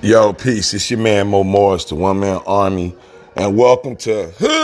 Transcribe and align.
Yo, 0.00 0.32
peace. 0.32 0.72
It's 0.74 0.88
your 0.92 1.00
man 1.00 1.26
Mo 1.26 1.42
Morris, 1.42 1.86
the 1.86 1.96
One 1.96 2.20
Man 2.20 2.40
Army, 2.46 2.94
and 3.34 3.58
welcome 3.58 3.96
to 3.96 4.32
Hood 4.38 4.54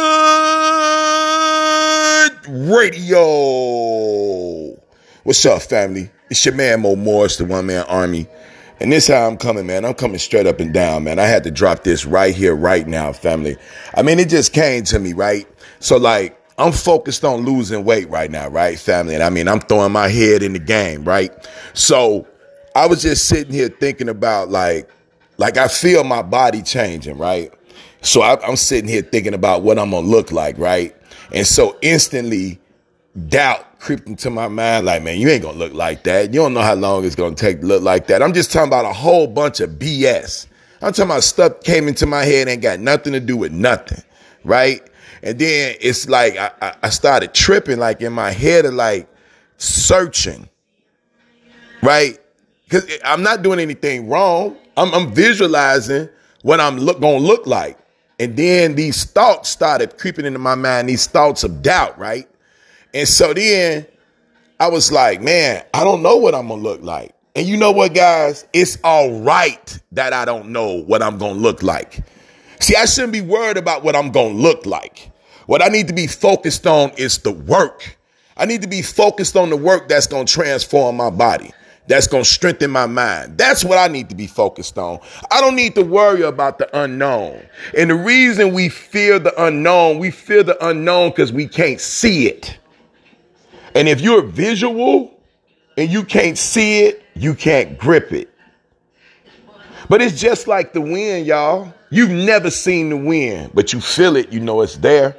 Radio. 2.49 3.21
What's 5.25 5.45
up, 5.45 5.63
family? 5.63 6.09
It's 6.31 6.45
your 6.45 6.55
man 6.55 6.83
Mo 6.83 6.95
Morris, 6.95 7.37
the 7.39 7.47
One 7.47 7.67
Man 7.67 7.85
Army, 7.89 8.29
and 8.79 8.93
this 8.93 9.09
how 9.09 9.27
I'm 9.27 9.37
coming, 9.37 9.67
man. 9.67 9.85
I'm 9.85 9.95
coming 9.95 10.21
straight 10.21 10.47
up 10.47 10.61
and 10.61 10.73
down, 10.73 11.03
man. 11.03 11.19
I 11.19 11.27
had 11.27 11.43
to 11.43 11.51
drop 11.51 11.83
this 11.83 12.07
right 12.07 12.33
here, 12.33 12.55
right 12.55 12.87
now, 12.87 13.13
family. 13.13 13.57
I 13.97 14.03
mean, 14.03 14.21
it 14.21 14.29
just 14.29 14.53
came 14.53 14.85
to 14.85 15.01
me, 15.01 15.15
right? 15.15 15.49
So, 15.81 15.97
like, 15.97 16.41
I'm 16.59 16.71
focused 16.71 17.25
on 17.25 17.45
losing 17.45 17.85
weight 17.85 18.09
right 18.09 18.31
now, 18.31 18.47
right, 18.47 18.79
family? 18.79 19.15
And 19.15 19.25
I 19.25 19.31
mean, 19.31 19.49
I'm 19.49 19.59
throwing 19.59 19.91
my 19.91 20.07
head 20.07 20.45
in 20.45 20.53
the 20.53 20.61
game, 20.61 21.03
right? 21.03 21.33
So, 21.73 22.29
I 22.77 22.87
was 22.87 23.03
just 23.03 23.29
sitting 23.29 23.53
here 23.53 23.69
thinking 23.69 24.09
about 24.09 24.51
like 24.51 24.89
like 25.37 25.57
I 25.57 25.69
feel 25.69 26.05
my 26.05 26.23
body 26.23 26.63
changing, 26.63 27.19
right? 27.19 27.53
So 28.03 28.23
I, 28.23 28.41
I'm 28.47 28.57
sitting 28.57 28.89
here 28.89 29.03
thinking 29.03 29.35
about 29.35 29.63
what 29.63 29.79
I'm 29.79 29.91
gonna 29.91 30.07
look 30.07 30.33
like, 30.33 30.59
right? 30.59 30.95
And 31.33 31.47
so 31.47 31.77
instantly 31.83 32.61
doubt 33.29 33.79
creeped 33.79 34.09
into 34.09 34.31
my 34.31 34.49
mind, 34.49 34.87
like, 34.87 35.03
man, 35.03 35.19
you 35.19 35.29
ain't 35.29 35.43
gonna 35.43 35.59
look 35.59 35.75
like 35.75 36.05
that. 36.05 36.33
You 36.33 36.41
don't 36.41 36.55
know 36.55 36.63
how 36.63 36.75
long 36.75 37.05
it's 37.05 37.15
gonna 37.15 37.35
take 37.35 37.61
to 37.61 37.67
look 37.67 37.83
like 37.83 38.07
that. 38.09 38.23
I'm 38.23 38.33
just 38.33 38.53
talking 38.53 38.69
about 38.69 38.85
a 38.85 38.93
whole 38.93 39.27
bunch 39.27 39.61
of 39.61 39.71
BS. 39.71 40.47
I'm 40.83 40.93
talking 40.93 41.11
about 41.11 41.25
stuff 41.25 41.63
came 41.63 41.89
into 41.89 42.07
my 42.07 42.25
head 42.25 42.49
and 42.49 42.61
got 42.61 42.81
nothing 42.81 43.13
to 43.15 43.21
do 43.21 43.37
with 43.37 43.53
nothing, 43.53 44.03
right? 44.45 44.83
And 45.23 45.39
then 45.39 45.77
it's 45.81 46.09
like 46.09 46.37
I, 46.37 46.77
I 46.83 46.91
started 46.91 47.33
tripping, 47.33 47.79
like 47.79 48.03
in 48.03 48.13
my 48.13 48.31
head, 48.31 48.67
of 48.67 48.75
like 48.75 49.09
searching, 49.57 50.49
right? 51.83 52.19
Because 52.65 52.89
eh, 52.91 52.99
I'm 53.05 53.23
not 53.23 53.43
doing 53.43 53.61
anything 53.61 54.09
wrong. 54.09 54.57
I'm, 54.77 54.93
I'm 54.93 55.13
visualizing 55.13 56.09
what 56.43 56.61
I'm 56.61 56.79
look, 56.79 57.01
gonna 57.01 57.19
look 57.19 57.47
like. 57.47 57.79
And 58.19 58.37
then 58.37 58.75
these 58.75 59.05
thoughts 59.05 59.49
started 59.49 59.99
creeping 59.99 60.25
into 60.25 60.39
my 60.39 60.55
mind, 60.55 60.89
these 60.89 61.07
thoughts 61.07 61.45
of 61.45 61.63
doubt, 61.63 61.99
right? 61.99 62.29
And 62.93 63.09
so 63.09 63.35
then 63.35 63.87
I 64.61 64.69
was 64.69 64.93
like, 64.93 65.21
man, 65.21 65.65
I 65.75 65.83
don't 65.85 66.03
know 66.03 66.17
what 66.17 66.35
I'm 66.35 66.49
gonna 66.49 66.63
look 66.63 66.83
like. 66.83 67.15
And 67.35 67.47
you 67.47 67.57
know 67.57 67.73
what, 67.73 67.95
guys? 67.95 68.47
It's 68.53 68.79
all 68.85 69.21
right 69.21 69.79
that 69.93 70.13
I 70.13 70.25
don't 70.25 70.51
know 70.51 70.83
what 70.83 71.03
I'm 71.03 71.19
gonna 71.19 71.35
look 71.35 71.63
like. 71.63 72.05
See, 72.61 72.77
I 72.77 72.85
shouldn't 72.85 73.13
be 73.13 73.21
worried 73.21 73.57
about 73.57 73.83
what 73.83 73.97
I'm 73.97 74.13
gonna 74.13 74.35
look 74.35 74.65
like. 74.67 75.11
What 75.47 75.63
I 75.63 75.69
need 75.69 75.89
to 75.89 75.95
be 75.95 76.07
focused 76.07 76.67
on 76.67 76.91
is 76.97 77.19
the 77.19 77.33
work. 77.33 77.99
I 78.37 78.47
need 78.47 78.63
to 78.63 78.69
be 78.69 78.83
focused 78.83 79.37
on 79.37 79.51
the 79.51 79.57
work 79.57 79.89
that's 79.89 80.07
gonna 80.07 80.25
transform 80.25 80.97
my 80.97 81.11
body 81.11 81.53
that's 81.87 82.07
going 82.07 82.25
to 82.25 82.29
strengthen 82.29 82.71
my 82.71 82.87
mind. 82.87 83.37
That's 83.37 83.65
what 83.65 83.79
I 83.79 83.89
need 83.89 84.09
to 84.09 84.15
be 84.15 84.27
focused 84.27 84.79
on. 84.79 85.01
I 85.31 85.41
don't 85.41 85.57
need 85.57 85.75
to 85.75 85.83
worry 85.83 86.23
about 86.23 86.59
the 86.59 86.79
unknown. 86.79 87.43
And 87.77 87.91
the 87.91 87.95
reason 87.95 88.55
we 88.55 88.69
fear 88.69 89.19
the 89.19 89.35
unknown, 89.43 89.99
we 89.99 90.11
fear 90.11 90.43
the 90.43 90.67
unknown 90.67 91.11
because 91.11 91.33
we 91.33 91.47
can't 91.47 91.81
see 91.81 92.27
it. 92.27 92.59
And 93.75 93.89
if 93.89 94.01
you're 94.01 94.23
visual 94.23 95.21
and 95.77 95.91
you 95.91 96.05
can't 96.05 96.39
see 96.39 96.85
it, 96.85 97.03
you 97.15 97.35
can't 97.35 97.77
grip 97.77 98.13
it. 98.13 98.31
But 99.89 100.01
it's 100.01 100.19
just 100.19 100.49
like 100.49 100.73
the 100.73 100.81
wind, 100.81 101.27
y'all. 101.27 101.73
You've 101.91 102.11
never 102.11 102.51
seen 102.51 102.89
the 102.89 102.97
wind, 102.97 103.51
but 103.55 103.73
you 103.73 103.81
feel 103.81 104.17
it, 104.17 104.33
you 104.33 104.41
know 104.41 104.63
it's 104.63 104.77
there. 104.79 105.17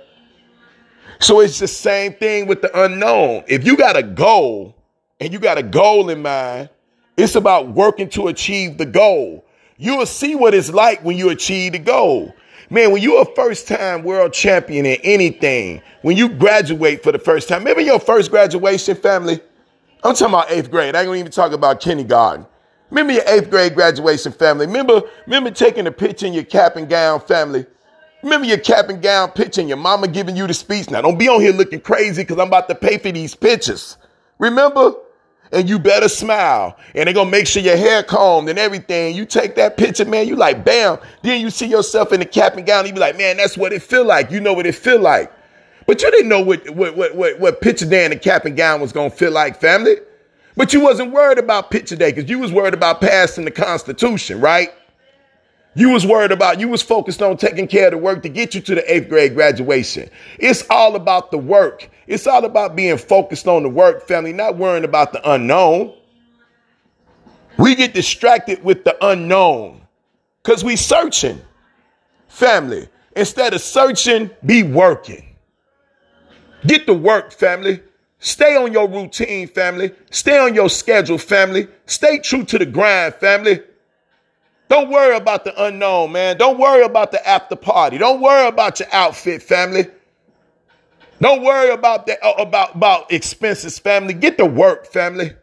So 1.19 1.39
it's 1.39 1.59
the 1.59 1.67
same 1.67 2.13
thing 2.13 2.47
with 2.47 2.61
the 2.61 2.83
unknown. 2.83 3.44
If 3.47 3.66
you 3.66 3.77
got 3.77 3.95
a 3.95 4.03
goal, 4.03 4.75
and 5.19 5.31
you 5.31 5.39
got 5.39 5.58
a 5.58 5.63
goal 5.63 6.09
in 6.09 6.21
mind, 6.21 6.69
it's 7.17 7.35
about 7.35 7.69
working 7.69 8.09
to 8.09 8.27
achieve 8.27 8.77
the 8.77 8.85
goal. 8.85 9.45
You 9.77 9.97
will 9.97 10.05
see 10.05 10.35
what 10.35 10.53
it's 10.53 10.72
like 10.72 11.03
when 11.03 11.17
you 11.17 11.30
achieve 11.30 11.73
the 11.73 11.80
goal. 11.80 12.33
Man, 12.69 12.91
when 12.91 13.02
you're 13.02 13.22
a 13.22 13.35
first 13.35 13.67
time 13.67 14.03
world 14.03 14.33
champion 14.33 14.85
in 14.85 14.97
anything, 15.03 15.81
when 16.02 16.17
you 16.17 16.30
graduate 16.30 17.03
for 17.03 17.12
the 17.12 17.19
first 17.19 17.47
time, 17.47 17.63
maybe 17.63 17.84
your 17.84 18.00
first 18.00 18.31
graduation 18.31 18.95
family, 18.95 19.40
I'm 20.03 20.13
talking 20.16 20.34
about 20.34 20.51
eighth 20.51 20.72
grade. 20.72 20.95
I 20.95 21.01
ain't 21.01 21.07
gonna 21.07 21.19
even 21.19 21.31
talk 21.31 21.51
about 21.51 21.79
kindergarten. 21.79 22.45
Remember 22.90 23.13
your 23.13 23.23
eighth 23.28 23.50
grade 23.50 23.75
graduation 23.75 24.31
family. 24.31 24.66
Remember, 24.67 25.03
remember 25.25 25.51
taking 25.51 25.88
a 25.88 25.91
picture 25.91 26.25
in 26.25 26.34
your 26.34 26.44
cap 26.44 26.75
and 26.75 26.90
gown 26.90 27.19
family. 27.22 27.66
Remember 28.23 28.47
your 28.47 28.57
cap 28.57 28.90
and 28.90 29.01
gown 29.01 29.31
picture 29.31 29.61
and 29.61 29.69
your 29.69 29.78
mama 29.78 30.07
giving 30.07 30.35
you 30.35 30.47
the 30.47 30.53
speech. 30.53 30.90
Now 30.90 31.01
don't 31.01 31.17
be 31.17 31.28
on 31.28 31.41
here 31.41 31.53
looking 31.53 31.81
crazy 31.81 32.23
because 32.23 32.40
I'm 32.40 32.47
about 32.47 32.67
to 32.69 32.75
pay 32.75 32.97
for 32.97 33.11
these 33.11 33.35
pictures. 33.35 33.97
Remember? 34.40 34.94
And 35.55 35.69
you 35.69 35.79
better 35.79 36.09
smile. 36.09 36.77
And 36.93 37.07
they're 37.07 37.13
gonna 37.13 37.29
make 37.29 37.47
sure 37.47 37.63
your 37.63 37.77
hair 37.77 38.03
combed 38.03 38.49
and 38.49 38.59
everything. 38.59 39.16
You 39.16 39.25
take 39.25 39.55
that 39.55 39.77
picture, 39.77 40.05
man, 40.05 40.27
you 40.27 40.35
like, 40.35 40.66
bam. 40.66 40.99
Then 41.21 41.41
you 41.41 41.49
see 41.49 41.67
yourself 41.67 42.11
in 42.11 42.19
the 42.19 42.25
cap 42.25 42.57
and 42.57 42.66
gown, 42.66 42.85
you 42.85 42.93
be 42.93 42.99
like, 42.99 43.17
man, 43.17 43.38
that's 43.38 43.57
what 43.57 43.73
it 43.73 43.81
feel 43.81 44.05
like. 44.05 44.31
You 44.31 44.39
know 44.39 44.53
what 44.53 44.66
it 44.66 44.75
feel 44.75 44.99
like. 44.99 45.31
But 45.88 46.01
you 46.01 46.11
didn't 46.11 46.29
know 46.29 46.41
what 46.41 46.69
what 46.71 46.95
what 46.97 47.16
what, 47.16 47.39
what 47.39 47.61
picture 47.61 47.85
day 47.85 48.05
in 48.05 48.11
the 48.11 48.17
cap 48.17 48.45
and 48.45 48.57
gown 48.57 48.81
was 48.81 48.91
gonna 48.91 49.09
feel 49.09 49.31
like, 49.31 49.59
family. 49.59 49.95
But 50.57 50.73
you 50.73 50.79
wasn't 50.79 51.11
worried 51.11 51.38
about 51.38 51.72
picture 51.72 51.95
day 51.95 52.11
because 52.11 52.29
you 52.29 52.39
was 52.39 52.51
worried 52.51 52.73
about 52.73 53.01
passing 53.01 53.45
the 53.45 53.51
Constitution, 53.51 54.39
right? 54.39 54.69
You 55.78 55.90
was 55.90 56.06
worried 56.06 56.31
about, 56.31 56.59
you 56.59 56.69
was 56.69 56.81
focused 56.81 57.22
on 57.22 57.36
taking 57.36 57.68
care 57.68 57.88
of 57.88 57.91
the 57.91 57.97
work 57.97 58.24
to 58.24 58.30
get 58.30 58.56
you 58.56 58.62
to 58.62 58.75
the 58.75 58.94
eighth 58.94 59.09
grade 59.09 59.36
graduation. 59.36 60.09
It's 60.40 60.63
all 60.69 60.96
about 60.96 61.31
the 61.31 61.38
work. 61.38 61.90
It's 62.08 62.25
all 62.28 62.46
about 62.46 62.78
being 62.78 62.97
focused 62.97 63.46
on 63.46 63.63
the 63.63 63.69
work, 63.69 64.08
family, 64.08 64.31
not 64.31 64.56
worrying 64.56 64.85
about 64.85 65.12
the 65.12 65.30
unknown. 65.30 65.94
We 67.58 67.75
get 67.75 67.94
distracted 67.94 68.64
with 68.64 68.85
the 68.85 68.97
unknown 69.06 69.81
because 70.41 70.64
we 70.64 70.78
searching, 70.78 71.41
family. 72.30 72.88
Instead 73.16 73.53
of 73.53 73.62
searching, 73.62 74.30
be 74.46 74.64
working. 74.64 75.35
Get 76.66 76.85
to 76.85 76.94
work, 76.94 77.31
family. 77.31 77.81
Stay 78.19 78.56
on 78.56 78.72
your 78.72 78.90
routine, 78.90 79.47
family. 79.47 79.91
Stay 80.09 80.38
on 80.38 80.56
your 80.56 80.69
schedule, 80.69 81.18
family. 81.18 81.68
Stay 81.85 82.19
true 82.19 82.44
to 82.46 82.58
the 82.58 82.66
grind, 82.66 83.16
family. 83.16 83.62
Don't 84.68 84.90
worry 84.90 85.16
about 85.16 85.44
the 85.44 85.66
unknown, 85.66 86.12
man. 86.12 86.38
Don't 86.38 86.58
worry 86.58 86.84
about 86.84 87.12
the 87.12 87.28
after 87.28 87.56
party. 87.56 87.98
Don't 87.98 88.22
worry 88.22 88.48
about 88.48 88.80
your 88.80 88.90
outfit, 88.92 89.44
family. 89.44 89.88
Don't 91.22 91.44
worry 91.44 91.72
about 91.72 92.08
that 92.08 92.24
uh, 92.24 92.34
about 92.38 92.76
about 92.76 93.12
expenses, 93.12 93.80
family. 93.80 94.14
Get 94.14 94.38
to 94.38 94.46
work, 94.46 94.88
family. 94.88 95.34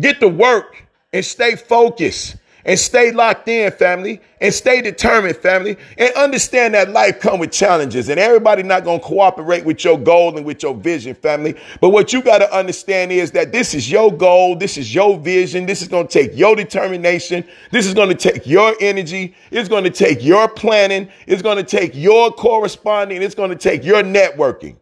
Get 0.00 0.20
to 0.20 0.28
work 0.28 0.86
and 1.12 1.24
stay 1.24 1.56
focused 1.56 2.36
and 2.64 2.78
stay 2.78 3.10
locked 3.10 3.48
in, 3.48 3.70
family, 3.72 4.20
and 4.40 4.52
stay 4.52 4.80
determined, 4.80 5.36
family, 5.36 5.76
and 5.98 6.14
understand 6.14 6.74
that 6.74 6.90
life 6.90 7.20
come 7.20 7.40
with 7.40 7.50
challenges, 7.50 8.08
and 8.08 8.18
everybody 8.20 8.62
not 8.62 8.84
gonna 8.84 9.00
cooperate 9.00 9.64
with 9.64 9.84
your 9.84 9.98
goal 9.98 10.36
and 10.36 10.46
with 10.46 10.62
your 10.62 10.74
vision, 10.74 11.14
family. 11.14 11.54
But 11.80 11.90
what 11.90 12.12
you 12.12 12.22
gotta 12.22 12.52
understand 12.54 13.12
is 13.12 13.30
that 13.32 13.52
this 13.52 13.74
is 13.74 13.90
your 13.90 14.12
goal, 14.12 14.56
this 14.56 14.78
is 14.78 14.94
your 14.94 15.18
vision, 15.18 15.66
this 15.66 15.82
is 15.82 15.88
gonna 15.88 16.08
take 16.08 16.36
your 16.36 16.54
determination, 16.56 17.44
this 17.70 17.86
is 17.86 17.94
gonna 17.94 18.14
take 18.14 18.46
your 18.46 18.74
energy, 18.80 19.34
it's 19.50 19.68
gonna 19.68 19.90
take 19.90 20.22
your 20.22 20.48
planning, 20.48 21.08
it's 21.26 21.42
gonna 21.42 21.62
take 21.62 21.94
your 21.94 22.30
corresponding, 22.30 23.22
it's 23.22 23.34
gonna 23.34 23.56
take 23.56 23.84
your 23.84 24.02
networking. 24.02 24.76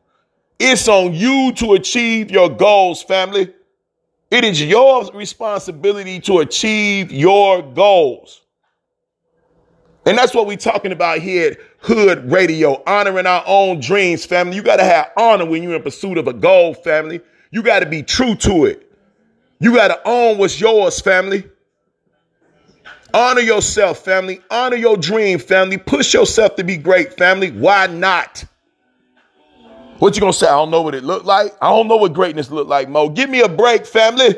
It's 0.58 0.88
on 0.88 1.14
you 1.14 1.52
to 1.54 1.72
achieve 1.72 2.30
your 2.30 2.50
goals, 2.50 3.02
family. 3.02 3.54
It 4.30 4.44
is 4.44 4.62
your 4.62 5.10
responsibility 5.12 6.20
to 6.20 6.38
achieve 6.38 7.10
your 7.10 7.62
goals. 7.62 8.42
And 10.06 10.16
that's 10.16 10.34
what 10.34 10.46
we're 10.46 10.56
talking 10.56 10.92
about 10.92 11.18
here 11.18 11.52
at 11.52 11.58
Hood 11.80 12.30
Radio, 12.30 12.82
honoring 12.86 13.26
our 13.26 13.42
own 13.46 13.80
dreams, 13.80 14.24
family. 14.24 14.56
You 14.56 14.62
got 14.62 14.76
to 14.76 14.84
have 14.84 15.10
honor 15.16 15.44
when 15.44 15.62
you're 15.62 15.74
in 15.74 15.82
pursuit 15.82 16.16
of 16.16 16.28
a 16.28 16.32
goal, 16.32 16.74
family. 16.74 17.20
You 17.50 17.62
got 17.62 17.80
to 17.80 17.86
be 17.86 18.02
true 18.02 18.34
to 18.36 18.66
it. 18.66 18.90
You 19.58 19.74
got 19.74 19.88
to 19.88 20.00
own 20.08 20.38
what's 20.38 20.60
yours, 20.60 21.00
family. 21.00 21.44
Honor 23.12 23.40
yourself, 23.40 23.98
family. 23.98 24.40
Honor 24.50 24.76
your 24.76 24.96
dream, 24.96 25.38
family. 25.38 25.76
Push 25.76 26.14
yourself 26.14 26.54
to 26.56 26.64
be 26.64 26.76
great, 26.76 27.18
family. 27.18 27.50
Why 27.50 27.88
not? 27.88 28.44
What 30.00 30.16
you 30.16 30.20
gonna 30.20 30.32
say? 30.32 30.46
I 30.46 30.52
don't 30.52 30.70
know 30.70 30.80
what 30.80 30.94
it 30.94 31.04
looked 31.04 31.26
like. 31.26 31.54
I 31.60 31.68
don't 31.68 31.86
know 31.86 31.96
what 31.96 32.14
greatness 32.14 32.50
looked 32.50 32.70
like, 32.70 32.88
Mo. 32.88 33.10
Give 33.10 33.28
me 33.28 33.42
a 33.42 33.48
break, 33.48 33.84
family. 33.84 34.34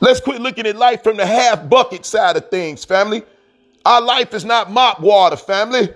Let's 0.00 0.20
quit 0.20 0.42
looking 0.42 0.66
at 0.66 0.76
life 0.76 1.02
from 1.02 1.16
the 1.16 1.24
half 1.24 1.70
bucket 1.70 2.04
side 2.04 2.36
of 2.36 2.50
things, 2.50 2.84
family. 2.84 3.22
Our 3.86 4.02
life 4.02 4.34
is 4.34 4.44
not 4.44 4.70
mop 4.70 5.00
water, 5.00 5.36
family. 5.36 5.88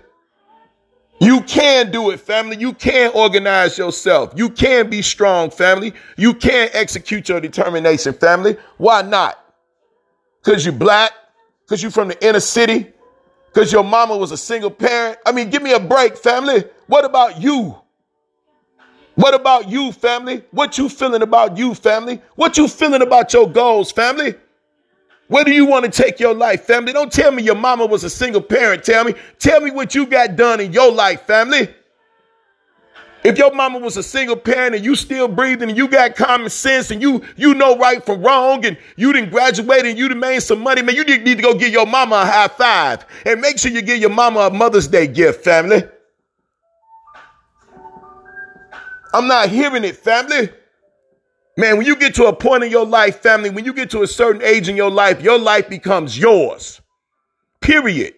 You 1.20 1.42
can 1.42 1.90
do 1.90 2.08
it, 2.10 2.20
family. 2.20 2.56
You 2.56 2.72
can 2.72 3.12
organize 3.14 3.76
yourself. 3.76 4.32
You 4.34 4.48
can 4.48 4.88
be 4.88 5.02
strong, 5.02 5.50
family. 5.50 5.92
You 6.16 6.32
can 6.32 6.70
execute 6.72 7.28
your 7.28 7.40
determination, 7.40 8.14
family. 8.14 8.56
Why 8.78 9.02
not? 9.02 9.38
Because 10.42 10.64
you're 10.64 10.72
black, 10.72 11.12
because 11.66 11.82
you're 11.82 11.90
from 11.90 12.08
the 12.08 12.26
inner 12.26 12.40
city, 12.40 12.90
because 13.52 13.70
your 13.70 13.84
mama 13.84 14.16
was 14.16 14.32
a 14.32 14.38
single 14.38 14.70
parent. 14.70 15.18
I 15.26 15.32
mean, 15.32 15.50
give 15.50 15.62
me 15.62 15.74
a 15.74 15.80
break, 15.80 16.16
family. 16.16 16.64
What 16.86 17.04
about 17.04 17.42
you? 17.42 17.76
What 19.18 19.34
about 19.34 19.68
you, 19.68 19.90
family? 19.90 20.44
What 20.52 20.78
you 20.78 20.88
feeling 20.88 21.22
about 21.22 21.58
you, 21.58 21.74
family? 21.74 22.22
What 22.36 22.56
you 22.56 22.68
feeling 22.68 23.02
about 23.02 23.32
your 23.32 23.50
goals, 23.50 23.90
family? 23.90 24.36
Where 25.26 25.42
do 25.42 25.50
you 25.50 25.66
want 25.66 25.84
to 25.86 25.90
take 25.90 26.20
your 26.20 26.32
life, 26.32 26.66
family? 26.66 26.92
Don't 26.92 27.10
tell 27.10 27.32
me 27.32 27.42
your 27.42 27.56
mama 27.56 27.84
was 27.84 28.04
a 28.04 28.10
single 28.10 28.40
parent. 28.40 28.84
Tell 28.84 29.02
me, 29.02 29.14
tell 29.40 29.60
me 29.60 29.72
what 29.72 29.92
you 29.92 30.06
got 30.06 30.36
done 30.36 30.60
in 30.60 30.72
your 30.72 30.92
life, 30.92 31.22
family. 31.22 31.68
If 33.24 33.38
your 33.38 33.52
mama 33.52 33.80
was 33.80 33.96
a 33.96 34.04
single 34.04 34.36
parent 34.36 34.76
and 34.76 34.84
you 34.84 34.94
still 34.94 35.26
breathing 35.26 35.68
and 35.68 35.76
you 35.76 35.88
got 35.88 36.14
common 36.14 36.48
sense 36.48 36.92
and 36.92 37.02
you 37.02 37.20
you 37.34 37.54
know 37.54 37.76
right 37.76 38.06
from 38.06 38.22
wrong 38.22 38.64
and 38.64 38.78
you 38.94 39.12
didn't 39.12 39.30
graduate 39.30 39.84
and 39.84 39.98
you 39.98 40.08
done 40.08 40.20
made 40.20 40.44
some 40.44 40.60
money, 40.60 40.80
man, 40.80 40.94
you 40.94 41.02
need 41.02 41.24
to 41.24 41.42
go 41.42 41.54
give 41.54 41.72
your 41.72 41.86
mama 41.86 42.14
a 42.14 42.24
high 42.24 42.46
five 42.46 43.04
and 43.26 43.40
make 43.40 43.58
sure 43.58 43.72
you 43.72 43.82
give 43.82 43.98
your 43.98 44.10
mama 44.10 44.42
a 44.42 44.50
Mother's 44.52 44.86
Day 44.86 45.08
gift, 45.08 45.42
family. 45.42 45.82
I'm 49.12 49.26
not 49.26 49.48
hearing 49.48 49.84
it, 49.84 49.96
family. 49.96 50.50
Man, 51.56 51.76
when 51.76 51.86
you 51.86 51.96
get 51.96 52.14
to 52.16 52.26
a 52.26 52.34
point 52.34 52.62
in 52.62 52.70
your 52.70 52.86
life, 52.86 53.20
family, 53.20 53.50
when 53.50 53.64
you 53.64 53.72
get 53.72 53.90
to 53.90 54.02
a 54.02 54.06
certain 54.06 54.42
age 54.42 54.68
in 54.68 54.76
your 54.76 54.90
life, 54.90 55.20
your 55.20 55.38
life 55.38 55.68
becomes 55.68 56.16
yours. 56.16 56.80
Period. 57.60 58.14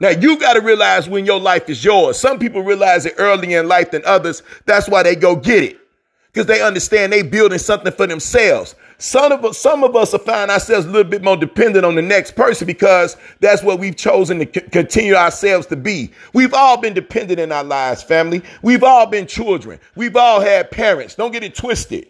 Now 0.00 0.08
you 0.08 0.36
got 0.36 0.54
to 0.54 0.60
realize 0.60 1.08
when 1.08 1.24
your 1.24 1.38
life 1.38 1.70
is 1.70 1.84
yours. 1.84 2.18
Some 2.18 2.40
people 2.40 2.62
realize 2.62 3.06
it 3.06 3.14
earlier 3.18 3.60
in 3.60 3.68
life 3.68 3.92
than 3.92 4.02
others. 4.04 4.42
That's 4.66 4.88
why 4.88 5.04
they 5.04 5.14
go 5.14 5.36
get 5.36 5.62
it. 5.62 5.78
Because 6.26 6.46
they 6.46 6.60
understand 6.60 7.12
they 7.12 7.22
building 7.22 7.58
something 7.58 7.92
for 7.92 8.08
themselves. 8.08 8.74
Some 9.02 9.32
of 9.32 9.44
us, 9.44 9.58
some 9.58 9.82
of 9.82 9.96
us 9.96 10.12
will 10.12 10.20
find 10.20 10.48
ourselves 10.48 10.86
a 10.86 10.88
little 10.88 11.10
bit 11.10 11.24
more 11.24 11.36
dependent 11.36 11.84
on 11.84 11.96
the 11.96 12.02
next 12.02 12.36
person 12.36 12.68
because 12.68 13.16
that's 13.40 13.60
what 13.60 13.80
we've 13.80 13.96
chosen 13.96 14.38
to 14.38 14.44
c- 14.44 14.68
continue 14.68 15.16
ourselves 15.16 15.66
to 15.66 15.76
be. 15.76 16.12
We've 16.32 16.54
all 16.54 16.76
been 16.76 16.94
dependent 16.94 17.40
in 17.40 17.50
our 17.50 17.64
lives, 17.64 18.04
family. 18.04 18.44
We've 18.62 18.84
all 18.84 19.06
been 19.06 19.26
children. 19.26 19.80
We've 19.96 20.14
all 20.14 20.40
had 20.40 20.70
parents. 20.70 21.16
Don't 21.16 21.32
get 21.32 21.42
it 21.42 21.56
twisted. 21.56 22.06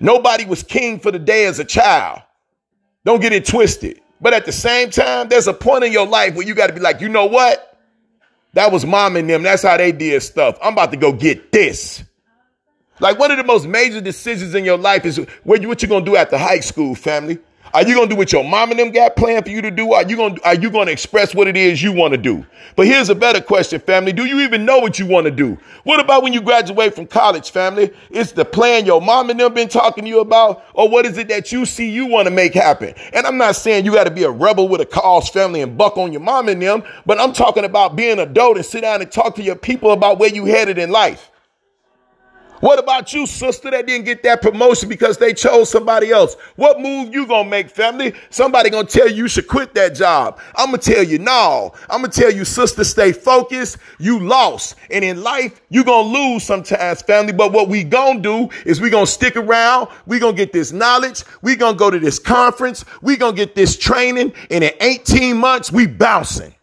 Nobody 0.00 0.44
was 0.44 0.64
king 0.64 0.98
for 0.98 1.12
the 1.12 1.20
day 1.20 1.46
as 1.46 1.60
a 1.60 1.64
child. 1.64 2.22
Don't 3.04 3.20
get 3.20 3.32
it 3.32 3.46
twisted. 3.46 4.00
But 4.20 4.34
at 4.34 4.46
the 4.46 4.52
same 4.52 4.90
time, 4.90 5.28
there's 5.28 5.46
a 5.46 5.54
point 5.54 5.84
in 5.84 5.92
your 5.92 6.08
life 6.08 6.34
where 6.34 6.44
you 6.44 6.56
got 6.56 6.66
to 6.66 6.72
be 6.72 6.80
like, 6.80 7.00
you 7.00 7.08
know 7.08 7.26
what? 7.26 7.78
That 8.54 8.72
was 8.72 8.84
mom 8.84 9.14
and 9.14 9.30
them. 9.30 9.44
That's 9.44 9.62
how 9.62 9.76
they 9.76 9.92
did 9.92 10.20
stuff. 10.24 10.58
I'm 10.60 10.72
about 10.72 10.90
to 10.90 10.96
go 10.96 11.12
get 11.12 11.52
this. 11.52 12.02
Like 12.98 13.18
one 13.18 13.30
of 13.30 13.36
the 13.36 13.44
most 13.44 13.66
major 13.66 14.00
decisions 14.00 14.54
in 14.54 14.64
your 14.64 14.78
life 14.78 15.04
is 15.04 15.20
what 15.44 15.60
you, 15.60 15.68
what 15.68 15.82
you 15.82 15.88
gonna 15.88 16.04
do 16.04 16.16
after 16.16 16.38
high 16.38 16.60
school, 16.60 16.94
family. 16.94 17.38
Are 17.74 17.82
you 17.82 17.94
gonna 17.94 18.08
do 18.08 18.16
what 18.16 18.32
your 18.32 18.42
mom 18.42 18.70
and 18.70 18.80
them 18.80 18.90
got 18.90 19.16
planned 19.16 19.44
for 19.44 19.50
you 19.50 19.60
to 19.60 19.70
do? 19.70 19.92
Are 19.92 20.02
you 20.02 20.16
gonna 20.16 20.36
are 20.44 20.54
you 20.54 20.70
gonna 20.70 20.92
express 20.92 21.34
what 21.34 21.46
it 21.46 21.58
is 21.58 21.82
you 21.82 21.92
want 21.92 22.12
to 22.12 22.18
do? 22.18 22.46
But 22.74 22.86
here's 22.86 23.10
a 23.10 23.14
better 23.14 23.40
question, 23.40 23.80
family. 23.80 24.14
Do 24.14 24.24
you 24.24 24.40
even 24.40 24.64
know 24.64 24.78
what 24.78 24.98
you 24.98 25.04
want 25.04 25.26
to 25.26 25.30
do? 25.30 25.58
What 25.84 26.00
about 26.00 26.22
when 26.22 26.32
you 26.32 26.40
graduate 26.40 26.94
from 26.94 27.06
college, 27.06 27.50
family? 27.50 27.90
Is 28.08 28.32
the 28.32 28.46
plan 28.46 28.86
your 28.86 29.02
mom 29.02 29.28
and 29.28 29.38
them 29.38 29.52
been 29.52 29.68
talking 29.68 30.04
to 30.04 30.08
you 30.08 30.20
about, 30.20 30.64
or 30.72 30.88
what 30.88 31.04
is 31.04 31.18
it 31.18 31.28
that 31.28 31.52
you 31.52 31.66
see 31.66 31.90
you 31.90 32.06
want 32.06 32.28
to 32.28 32.30
make 32.30 32.54
happen? 32.54 32.94
And 33.12 33.26
I'm 33.26 33.36
not 33.36 33.56
saying 33.56 33.84
you 33.84 33.92
got 33.92 34.04
to 34.04 34.10
be 34.10 34.22
a 34.22 34.30
rebel 34.30 34.68
with 34.68 34.80
a 34.80 34.86
cause, 34.86 35.28
family, 35.28 35.60
and 35.60 35.76
buck 35.76 35.98
on 35.98 36.12
your 36.12 36.22
mom 36.22 36.48
and 36.48 36.62
them, 36.62 36.82
but 37.04 37.20
I'm 37.20 37.34
talking 37.34 37.64
about 37.64 37.94
being 37.94 38.18
a 38.18 38.22
adult 38.22 38.56
and 38.56 38.64
sit 38.64 38.82
down 38.82 39.02
and 39.02 39.10
talk 39.10 39.34
to 39.36 39.42
your 39.42 39.56
people 39.56 39.90
about 39.92 40.18
where 40.18 40.32
you 40.32 40.46
headed 40.46 40.78
in 40.78 40.90
life. 40.90 41.30
What 42.60 42.78
about 42.78 43.12
you, 43.12 43.26
sister, 43.26 43.70
that 43.70 43.86
didn't 43.86 44.06
get 44.06 44.22
that 44.22 44.40
promotion 44.42 44.88
because 44.88 45.18
they 45.18 45.34
chose 45.34 45.70
somebody 45.70 46.10
else? 46.10 46.36
What 46.56 46.80
move 46.80 47.14
you 47.14 47.26
gonna 47.26 47.48
make, 47.48 47.70
family? 47.70 48.14
Somebody 48.30 48.70
gonna 48.70 48.88
tell 48.88 49.08
you 49.08 49.16
you 49.16 49.28
should 49.28 49.46
quit 49.46 49.74
that 49.74 49.94
job. 49.94 50.38
I'm 50.54 50.68
gonna 50.68 50.78
tell 50.78 51.02
you, 51.02 51.18
no. 51.18 51.72
I'm 51.90 52.00
gonna 52.00 52.12
tell 52.12 52.32
you, 52.32 52.44
sister, 52.44 52.84
stay 52.84 53.12
focused. 53.12 53.78
You 53.98 54.20
lost. 54.20 54.76
And 54.90 55.04
in 55.04 55.22
life, 55.22 55.60
you 55.68 55.84
gonna 55.84 56.08
lose 56.08 56.44
sometimes, 56.44 57.02
family. 57.02 57.32
But 57.32 57.52
what 57.52 57.68
we 57.68 57.84
gonna 57.84 58.20
do 58.20 58.48
is 58.64 58.80
we 58.80 58.90
gonna 58.90 59.06
stick 59.06 59.36
around. 59.36 59.88
We 60.06 60.18
gonna 60.18 60.36
get 60.36 60.52
this 60.52 60.72
knowledge. 60.72 61.24
We 61.42 61.56
gonna 61.56 61.76
go 61.76 61.90
to 61.90 62.00
this 62.00 62.18
conference. 62.18 62.84
We 63.02 63.16
gonna 63.16 63.36
get 63.36 63.54
this 63.54 63.76
training. 63.76 64.32
And 64.50 64.64
in 64.64 64.72
18 64.80 65.36
months, 65.36 65.70
we 65.70 65.86
bouncing. 65.86 66.55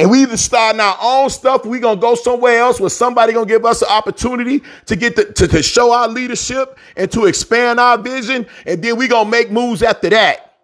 And 0.00 0.10
we 0.10 0.22
either 0.22 0.36
starting 0.36 0.80
our 0.80 0.96
own 1.00 1.30
stuff, 1.30 1.64
we 1.64 1.78
gonna 1.78 2.00
go 2.00 2.14
somewhere 2.14 2.58
else 2.58 2.80
where 2.80 2.90
somebody 2.90 3.32
gonna 3.32 3.46
give 3.46 3.64
us 3.64 3.82
an 3.82 3.88
opportunity 3.88 4.62
to 4.86 4.96
get 4.96 5.16
the, 5.16 5.26
to, 5.26 5.46
to 5.48 5.62
show 5.62 5.92
our 5.92 6.08
leadership 6.08 6.78
and 6.96 7.10
to 7.12 7.26
expand 7.26 7.78
our 7.78 7.98
vision, 7.98 8.46
and 8.66 8.82
then 8.82 8.96
we 8.96 9.06
gonna 9.06 9.30
make 9.30 9.50
moves 9.50 9.82
after 9.82 10.10
that. 10.10 10.56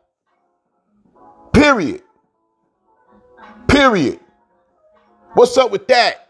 Period. 1.52 2.02
Period. 3.68 4.18
What's 5.34 5.56
up 5.58 5.70
with 5.70 5.86
that? 5.88 6.28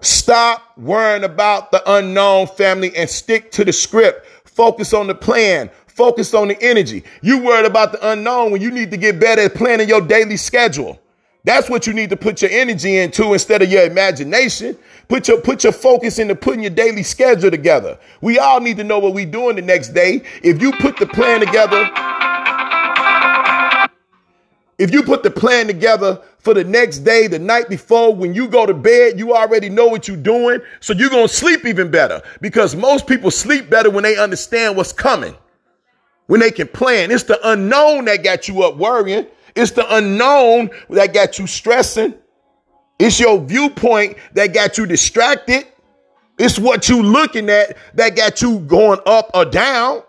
Stop 0.00 0.76
worrying 0.76 1.24
about 1.24 1.72
the 1.72 1.82
unknown 1.94 2.46
family 2.46 2.94
and 2.94 3.08
stick 3.08 3.50
to 3.52 3.64
the 3.64 3.72
script. 3.72 4.26
Focus 4.44 4.92
on 4.92 5.06
the 5.06 5.14
plan. 5.14 5.70
Focus 5.86 6.34
on 6.34 6.48
the 6.48 6.62
energy. 6.62 7.04
You 7.22 7.42
worried 7.42 7.66
about 7.66 7.92
the 7.92 8.12
unknown 8.12 8.52
when 8.52 8.62
you 8.62 8.70
need 8.70 8.90
to 8.90 8.96
get 8.96 9.18
better 9.18 9.42
at 9.42 9.54
planning 9.54 9.88
your 9.88 10.00
daily 10.00 10.36
schedule. 10.36 10.99
That's 11.44 11.70
what 11.70 11.86
you 11.86 11.92
need 11.94 12.10
to 12.10 12.16
put 12.16 12.42
your 12.42 12.50
energy 12.50 12.98
into 12.98 13.32
instead 13.32 13.62
of 13.62 13.70
your 13.70 13.84
imagination. 13.84 14.76
Put 15.08 15.26
your 15.26 15.40
put 15.40 15.64
your 15.64 15.72
focus 15.72 16.18
into 16.18 16.34
putting 16.34 16.60
your 16.60 16.70
daily 16.70 17.02
schedule 17.02 17.50
together. 17.50 17.98
We 18.20 18.38
all 18.38 18.60
need 18.60 18.76
to 18.76 18.84
know 18.84 18.98
what 18.98 19.14
we're 19.14 19.24
doing 19.24 19.56
the 19.56 19.62
next 19.62 19.88
day. 19.88 20.22
If 20.42 20.60
you 20.60 20.72
put 20.72 20.98
the 20.98 21.06
plan 21.06 21.40
together, 21.40 21.88
if 24.78 24.92
you 24.92 25.02
put 25.02 25.22
the 25.22 25.30
plan 25.30 25.66
together 25.66 26.20
for 26.38 26.52
the 26.52 26.64
next 26.64 26.98
day, 27.00 27.26
the 27.26 27.38
night 27.38 27.68
before, 27.68 28.14
when 28.14 28.34
you 28.34 28.46
go 28.48 28.66
to 28.66 28.74
bed, 28.74 29.18
you 29.18 29.34
already 29.34 29.68
know 29.68 29.86
what 29.86 30.08
you're 30.08 30.16
doing. 30.16 30.60
So 30.80 30.92
you're 30.92 31.10
going 31.10 31.28
to 31.28 31.34
sleep 31.34 31.64
even 31.64 31.90
better 31.90 32.22
because 32.40 32.76
most 32.76 33.06
people 33.06 33.30
sleep 33.30 33.70
better 33.70 33.90
when 33.90 34.04
they 34.04 34.16
understand 34.16 34.76
what's 34.76 34.92
coming, 34.92 35.34
when 36.26 36.40
they 36.40 36.50
can 36.50 36.68
plan. 36.68 37.10
It's 37.10 37.24
the 37.24 37.38
unknown 37.50 38.04
that 38.06 38.22
got 38.22 38.46
you 38.46 38.62
up 38.62 38.76
worrying. 38.76 39.26
It's 39.54 39.72
the 39.72 39.94
unknown 39.94 40.70
that 40.90 41.12
got 41.14 41.38
you 41.38 41.46
stressing. 41.46 42.14
It's 42.98 43.18
your 43.18 43.40
viewpoint 43.40 44.16
that 44.34 44.52
got 44.52 44.76
you 44.76 44.86
distracted. 44.86 45.66
It's 46.38 46.58
what 46.58 46.88
you 46.88 47.02
looking 47.02 47.48
at 47.50 47.76
that 47.94 48.16
got 48.16 48.42
you 48.42 48.60
going 48.60 49.00
up 49.06 49.30
or 49.34 49.44
down. 49.44 50.02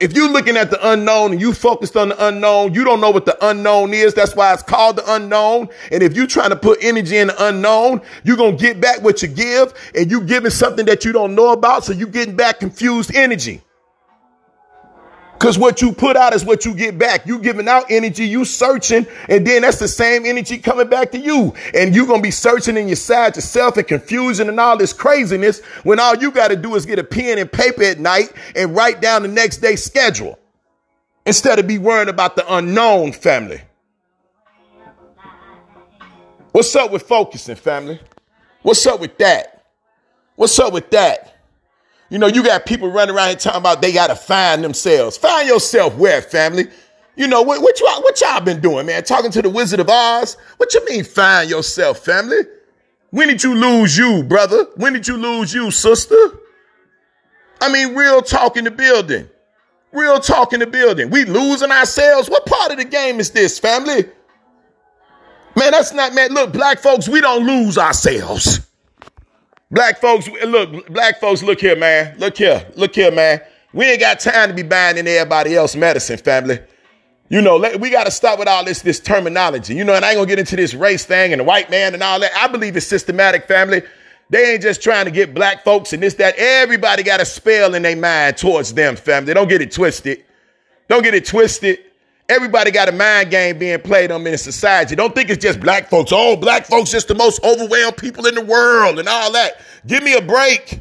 If 0.00 0.12
you're 0.12 0.30
looking 0.30 0.56
at 0.56 0.70
the 0.70 0.92
unknown 0.92 1.32
and 1.32 1.40
you 1.40 1.52
focused 1.52 1.96
on 1.96 2.10
the 2.10 2.26
unknown, 2.28 2.72
you 2.72 2.84
don't 2.84 3.00
know 3.00 3.10
what 3.10 3.26
the 3.26 3.36
unknown 3.44 3.92
is. 3.92 4.14
That's 4.14 4.36
why 4.36 4.54
it's 4.54 4.62
called 4.62 4.96
the 4.96 5.14
unknown. 5.14 5.70
And 5.90 6.04
if 6.04 6.14
you're 6.14 6.28
trying 6.28 6.50
to 6.50 6.56
put 6.56 6.78
energy 6.82 7.16
in 7.16 7.28
the 7.28 7.46
unknown, 7.48 8.02
you're 8.22 8.36
going 8.36 8.56
to 8.56 8.62
get 8.62 8.80
back 8.80 9.02
what 9.02 9.22
you 9.22 9.28
give 9.28 9.74
and 9.96 10.08
you 10.08 10.20
giving 10.20 10.52
something 10.52 10.86
that 10.86 11.04
you 11.04 11.10
don't 11.12 11.34
know 11.34 11.50
about. 11.50 11.84
So 11.84 11.92
you're 11.92 12.08
getting 12.08 12.36
back 12.36 12.60
confused 12.60 13.12
energy. 13.12 13.60
Cause 15.38 15.56
what 15.56 15.80
you 15.80 15.92
put 15.92 16.16
out 16.16 16.34
is 16.34 16.44
what 16.44 16.64
you 16.64 16.74
get 16.74 16.98
back. 16.98 17.24
You 17.26 17.38
giving 17.38 17.68
out 17.68 17.84
energy, 17.90 18.26
you 18.26 18.44
searching, 18.44 19.06
and 19.28 19.46
then 19.46 19.62
that's 19.62 19.78
the 19.78 19.86
same 19.86 20.26
energy 20.26 20.58
coming 20.58 20.88
back 20.88 21.12
to 21.12 21.18
you. 21.18 21.54
And 21.74 21.94
you're 21.94 22.08
gonna 22.08 22.22
be 22.22 22.32
searching 22.32 22.76
in 22.76 22.88
your 22.88 22.96
side 22.96 23.36
yourself 23.36 23.76
and 23.76 23.86
confusion 23.86 24.48
and 24.48 24.58
all 24.58 24.76
this 24.76 24.92
craziness 24.92 25.60
when 25.84 26.00
all 26.00 26.16
you 26.16 26.32
gotta 26.32 26.56
do 26.56 26.74
is 26.74 26.86
get 26.86 26.98
a 26.98 27.04
pen 27.04 27.38
and 27.38 27.50
paper 27.50 27.84
at 27.84 28.00
night 28.00 28.32
and 28.56 28.74
write 28.74 29.00
down 29.00 29.22
the 29.22 29.28
next 29.28 29.58
day's 29.58 29.84
schedule. 29.84 30.38
Instead 31.24 31.60
of 31.60 31.68
be 31.68 31.78
worrying 31.78 32.08
about 32.08 32.34
the 32.34 32.54
unknown 32.54 33.12
family. 33.12 33.60
What's 36.50 36.74
up 36.74 36.90
with 36.90 37.02
focusing, 37.02 37.54
family? 37.54 38.00
What's 38.62 38.84
up 38.86 38.98
with 38.98 39.16
that? 39.18 39.66
What's 40.34 40.58
up 40.58 40.72
with 40.72 40.90
that? 40.90 41.37
You 42.10 42.18
know, 42.18 42.26
you 42.26 42.42
got 42.42 42.64
people 42.64 42.90
running 42.90 43.14
around 43.14 43.28
here 43.28 43.36
talking 43.36 43.60
about 43.60 43.82
they 43.82 43.92
gotta 43.92 44.16
find 44.16 44.64
themselves. 44.64 45.16
Find 45.16 45.46
yourself 45.46 45.94
where, 45.96 46.22
family? 46.22 46.68
You 47.16 47.26
know, 47.26 47.42
what, 47.42 47.60
what, 47.60 47.78
y'all, 47.80 48.00
what 48.02 48.20
y'all 48.20 48.40
been 48.40 48.60
doing, 48.60 48.86
man? 48.86 49.02
Talking 49.02 49.30
to 49.32 49.42
the 49.42 49.50
Wizard 49.50 49.80
of 49.80 49.88
Oz? 49.90 50.36
What 50.56 50.72
you 50.72 50.84
mean 50.86 51.04
find 51.04 51.50
yourself, 51.50 51.98
family? 51.98 52.42
When 53.10 53.28
did 53.28 53.42
you 53.42 53.54
lose 53.54 53.96
you, 53.96 54.22
brother? 54.22 54.66
When 54.76 54.92
did 54.92 55.08
you 55.08 55.16
lose 55.16 55.52
you, 55.52 55.70
sister? 55.70 56.38
I 57.60 57.72
mean, 57.72 57.94
real 57.94 58.22
talk 58.22 58.56
in 58.56 58.64
the 58.64 58.70
building. 58.70 59.28
Real 59.92 60.20
talk 60.20 60.52
in 60.52 60.60
the 60.60 60.66
building. 60.66 61.10
We 61.10 61.24
losing 61.24 61.70
ourselves. 61.70 62.30
What 62.30 62.46
part 62.46 62.70
of 62.70 62.78
the 62.78 62.84
game 62.84 63.20
is 63.20 63.30
this, 63.30 63.58
family? 63.58 64.04
Man, 65.56 65.72
that's 65.72 65.92
not, 65.92 66.14
man. 66.14 66.32
Look, 66.32 66.52
black 66.52 66.78
folks, 66.78 67.08
we 67.08 67.20
don't 67.20 67.46
lose 67.46 67.78
ourselves. 67.78 68.67
Black 69.70 70.00
folks, 70.00 70.28
look, 70.28 70.88
black 70.88 71.20
folks, 71.20 71.42
look 71.42 71.60
here, 71.60 71.76
man. 71.76 72.16
Look 72.18 72.38
here, 72.38 72.66
look 72.76 72.94
here, 72.94 73.10
man. 73.10 73.42
We 73.74 73.84
ain't 73.84 74.00
got 74.00 74.18
time 74.18 74.48
to 74.48 74.54
be 74.54 74.62
buying 74.62 74.96
in 74.96 75.06
everybody 75.06 75.54
else 75.54 75.76
medicine, 75.76 76.16
family. 76.16 76.58
You 77.28 77.42
know, 77.42 77.58
we 77.78 77.90
got 77.90 78.04
to 78.04 78.10
stop 78.10 78.38
with 78.38 78.48
all 78.48 78.64
this 78.64 78.80
this 78.80 78.98
terminology. 78.98 79.74
You 79.74 79.84
know, 79.84 79.94
and 79.94 80.04
I 80.04 80.10
ain't 80.10 80.16
gonna 80.16 80.26
get 80.26 80.38
into 80.38 80.56
this 80.56 80.72
race 80.72 81.04
thing 81.04 81.32
and 81.34 81.40
the 81.40 81.44
white 81.44 81.70
man 81.70 81.92
and 81.92 82.02
all 82.02 82.18
that. 82.20 82.32
I 82.34 82.48
believe 82.48 82.76
it's 82.76 82.86
systematic, 82.86 83.46
family. 83.46 83.82
They 84.30 84.54
ain't 84.54 84.62
just 84.62 84.82
trying 84.82 85.04
to 85.04 85.10
get 85.10 85.34
black 85.34 85.64
folks 85.64 85.92
and 85.92 86.02
this, 86.02 86.14
that. 86.14 86.34
Everybody 86.38 87.02
got 87.02 87.20
a 87.20 87.26
spell 87.26 87.74
in 87.74 87.82
their 87.82 87.96
mind 87.96 88.38
towards 88.38 88.72
them, 88.72 88.96
family. 88.96 89.34
Don't 89.34 89.48
get 89.48 89.60
it 89.60 89.70
twisted. 89.70 90.24
Don't 90.88 91.02
get 91.02 91.14
it 91.14 91.26
twisted. 91.26 91.78
Everybody 92.28 92.70
got 92.70 92.88
a 92.90 92.92
mind 92.92 93.30
game 93.30 93.58
being 93.58 93.80
played 93.80 94.10
on 94.10 94.26
in 94.26 94.36
society. 94.36 94.94
Don't 94.94 95.14
think 95.14 95.30
it's 95.30 95.42
just 95.42 95.60
black 95.60 95.88
folks. 95.88 96.10
Oh, 96.14 96.36
black 96.36 96.66
folks 96.66 96.90
just 96.90 97.08
the 97.08 97.14
most 97.14 97.42
overwhelmed 97.42 97.96
people 97.96 98.26
in 98.26 98.34
the 98.34 98.44
world 98.44 98.98
and 98.98 99.08
all 99.08 99.32
that. 99.32 99.60
Give 99.86 100.02
me 100.02 100.14
a 100.14 100.20
break. 100.20 100.80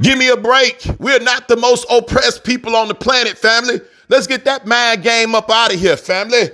Give 0.00 0.18
me 0.18 0.30
a 0.30 0.36
break. 0.36 0.86
We're 0.98 1.20
not 1.20 1.48
the 1.48 1.56
most 1.56 1.84
oppressed 1.90 2.44
people 2.44 2.74
on 2.74 2.88
the 2.88 2.94
planet, 2.94 3.36
family. 3.36 3.80
Let's 4.08 4.26
get 4.26 4.46
that 4.46 4.66
mind 4.66 5.02
game 5.02 5.34
up 5.34 5.50
out 5.50 5.74
of 5.74 5.78
here, 5.78 5.98
family. 5.98 6.50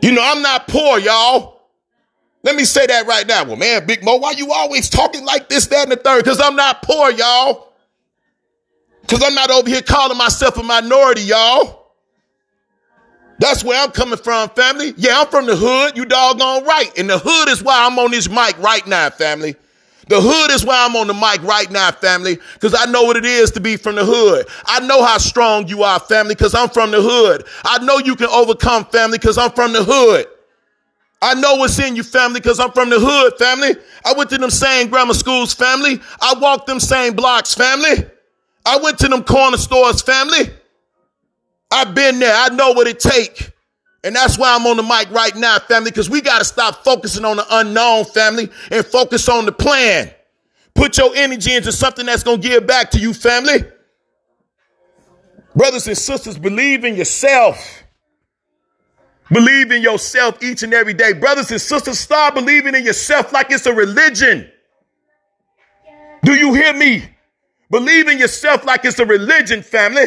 You 0.00 0.12
know, 0.12 0.22
I'm 0.22 0.42
not 0.42 0.68
poor, 0.68 1.00
y'all. 1.00 1.62
Let 2.44 2.54
me 2.54 2.64
say 2.64 2.86
that 2.86 3.08
right 3.08 3.26
now. 3.26 3.44
Well, 3.44 3.56
man, 3.56 3.84
Big 3.84 4.04
Mo, 4.04 4.16
why 4.16 4.30
you 4.32 4.52
always 4.52 4.88
talking 4.88 5.24
like 5.24 5.48
this, 5.48 5.66
that, 5.66 5.82
and 5.84 5.92
the 5.92 5.96
third? 5.96 6.22
Because 6.22 6.40
I'm 6.40 6.54
not 6.54 6.82
poor, 6.82 7.10
y'all. 7.10 7.72
Because 9.00 9.24
I'm 9.24 9.34
not 9.34 9.50
over 9.50 9.68
here 9.68 9.82
calling 9.82 10.16
myself 10.16 10.56
a 10.56 10.62
minority, 10.62 11.22
y'all. 11.22 11.85
That's 13.38 13.62
where 13.62 13.82
I'm 13.82 13.90
coming 13.90 14.18
from, 14.18 14.48
family. 14.50 14.94
Yeah, 14.96 15.20
I'm 15.20 15.26
from 15.26 15.46
the 15.46 15.56
hood. 15.56 15.96
You 15.96 16.04
doggone 16.06 16.64
right. 16.64 16.90
And 16.98 17.10
the 17.10 17.18
hood 17.18 17.48
is 17.48 17.62
why 17.62 17.86
I'm 17.86 17.98
on 17.98 18.10
this 18.10 18.28
mic 18.28 18.58
right 18.58 18.86
now, 18.86 19.10
family. 19.10 19.56
The 20.08 20.20
hood 20.20 20.52
is 20.52 20.64
why 20.64 20.86
I'm 20.86 20.94
on 20.94 21.08
the 21.08 21.14
mic 21.14 21.42
right 21.42 21.68
now, 21.68 21.90
family, 21.90 22.38
because 22.54 22.76
I 22.78 22.84
know 22.90 23.02
what 23.02 23.16
it 23.16 23.24
is 23.24 23.50
to 23.52 23.60
be 23.60 23.76
from 23.76 23.96
the 23.96 24.04
hood. 24.04 24.46
I 24.64 24.78
know 24.86 25.04
how 25.04 25.18
strong 25.18 25.66
you 25.66 25.82
are, 25.82 25.98
family, 25.98 26.36
because 26.36 26.54
I'm 26.54 26.68
from 26.68 26.92
the 26.92 27.02
hood. 27.02 27.44
I 27.64 27.84
know 27.84 27.98
you 27.98 28.14
can 28.14 28.28
overcome, 28.28 28.84
family, 28.84 29.18
because 29.18 29.36
I'm 29.36 29.50
from 29.50 29.72
the 29.72 29.82
hood. 29.82 30.26
I 31.20 31.34
know 31.34 31.56
what's 31.56 31.78
in 31.80 31.96
you, 31.96 32.04
family, 32.04 32.38
because 32.38 32.60
I'm 32.60 32.70
from 32.70 32.88
the 32.88 33.00
hood, 33.00 33.36
family. 33.36 33.74
I 34.04 34.12
went 34.12 34.30
to 34.30 34.38
them 34.38 34.50
same 34.50 34.88
grammar 34.90 35.14
schools, 35.14 35.52
family. 35.52 36.00
I 36.20 36.34
walked 36.38 36.68
them 36.68 36.78
same 36.78 37.14
blocks, 37.16 37.52
family. 37.54 38.06
I 38.64 38.78
went 38.78 38.98
to 39.00 39.08
them 39.08 39.24
corner 39.24 39.56
stores, 39.56 40.02
family. 40.02 40.50
I've 41.70 41.94
been 41.94 42.18
there. 42.18 42.34
I 42.34 42.48
know 42.54 42.72
what 42.72 42.86
it 42.86 43.00
take. 43.00 43.52
And 44.04 44.14
that's 44.14 44.38
why 44.38 44.54
I'm 44.54 44.66
on 44.66 44.76
the 44.76 44.84
mic 44.84 45.10
right 45.10 45.34
now, 45.34 45.58
family, 45.58 45.90
because 45.90 46.08
we 46.08 46.20
got 46.20 46.38
to 46.38 46.44
stop 46.44 46.84
focusing 46.84 47.24
on 47.24 47.38
the 47.38 47.46
unknown, 47.50 48.04
family, 48.04 48.48
and 48.70 48.86
focus 48.86 49.28
on 49.28 49.46
the 49.46 49.52
plan. 49.52 50.10
Put 50.74 50.96
your 50.98 51.10
energy 51.16 51.54
into 51.54 51.72
something 51.72 52.06
that's 52.06 52.22
going 52.22 52.40
to 52.40 52.48
give 52.48 52.66
back 52.66 52.92
to 52.92 53.00
you, 53.00 53.12
family. 53.12 53.64
Brothers 55.56 55.88
and 55.88 55.98
sisters, 55.98 56.38
believe 56.38 56.84
in 56.84 56.94
yourself. 56.94 57.82
Believe 59.32 59.72
in 59.72 59.82
yourself 59.82 60.40
each 60.42 60.62
and 60.62 60.72
every 60.72 60.94
day. 60.94 61.12
Brothers 61.12 61.50
and 61.50 61.60
sisters, 61.60 61.98
start 61.98 62.34
believing 62.34 62.74
in 62.74 62.84
yourself 62.84 63.32
like 63.32 63.50
it's 63.50 63.66
a 63.66 63.72
religion. 63.72 64.48
Do 66.22 66.34
you 66.34 66.54
hear 66.54 66.72
me? 66.74 67.08
Believe 67.70 68.06
in 68.06 68.18
yourself 68.18 68.64
like 68.64 68.84
it's 68.84 69.00
a 69.00 69.06
religion, 69.06 69.62
family. 69.62 70.06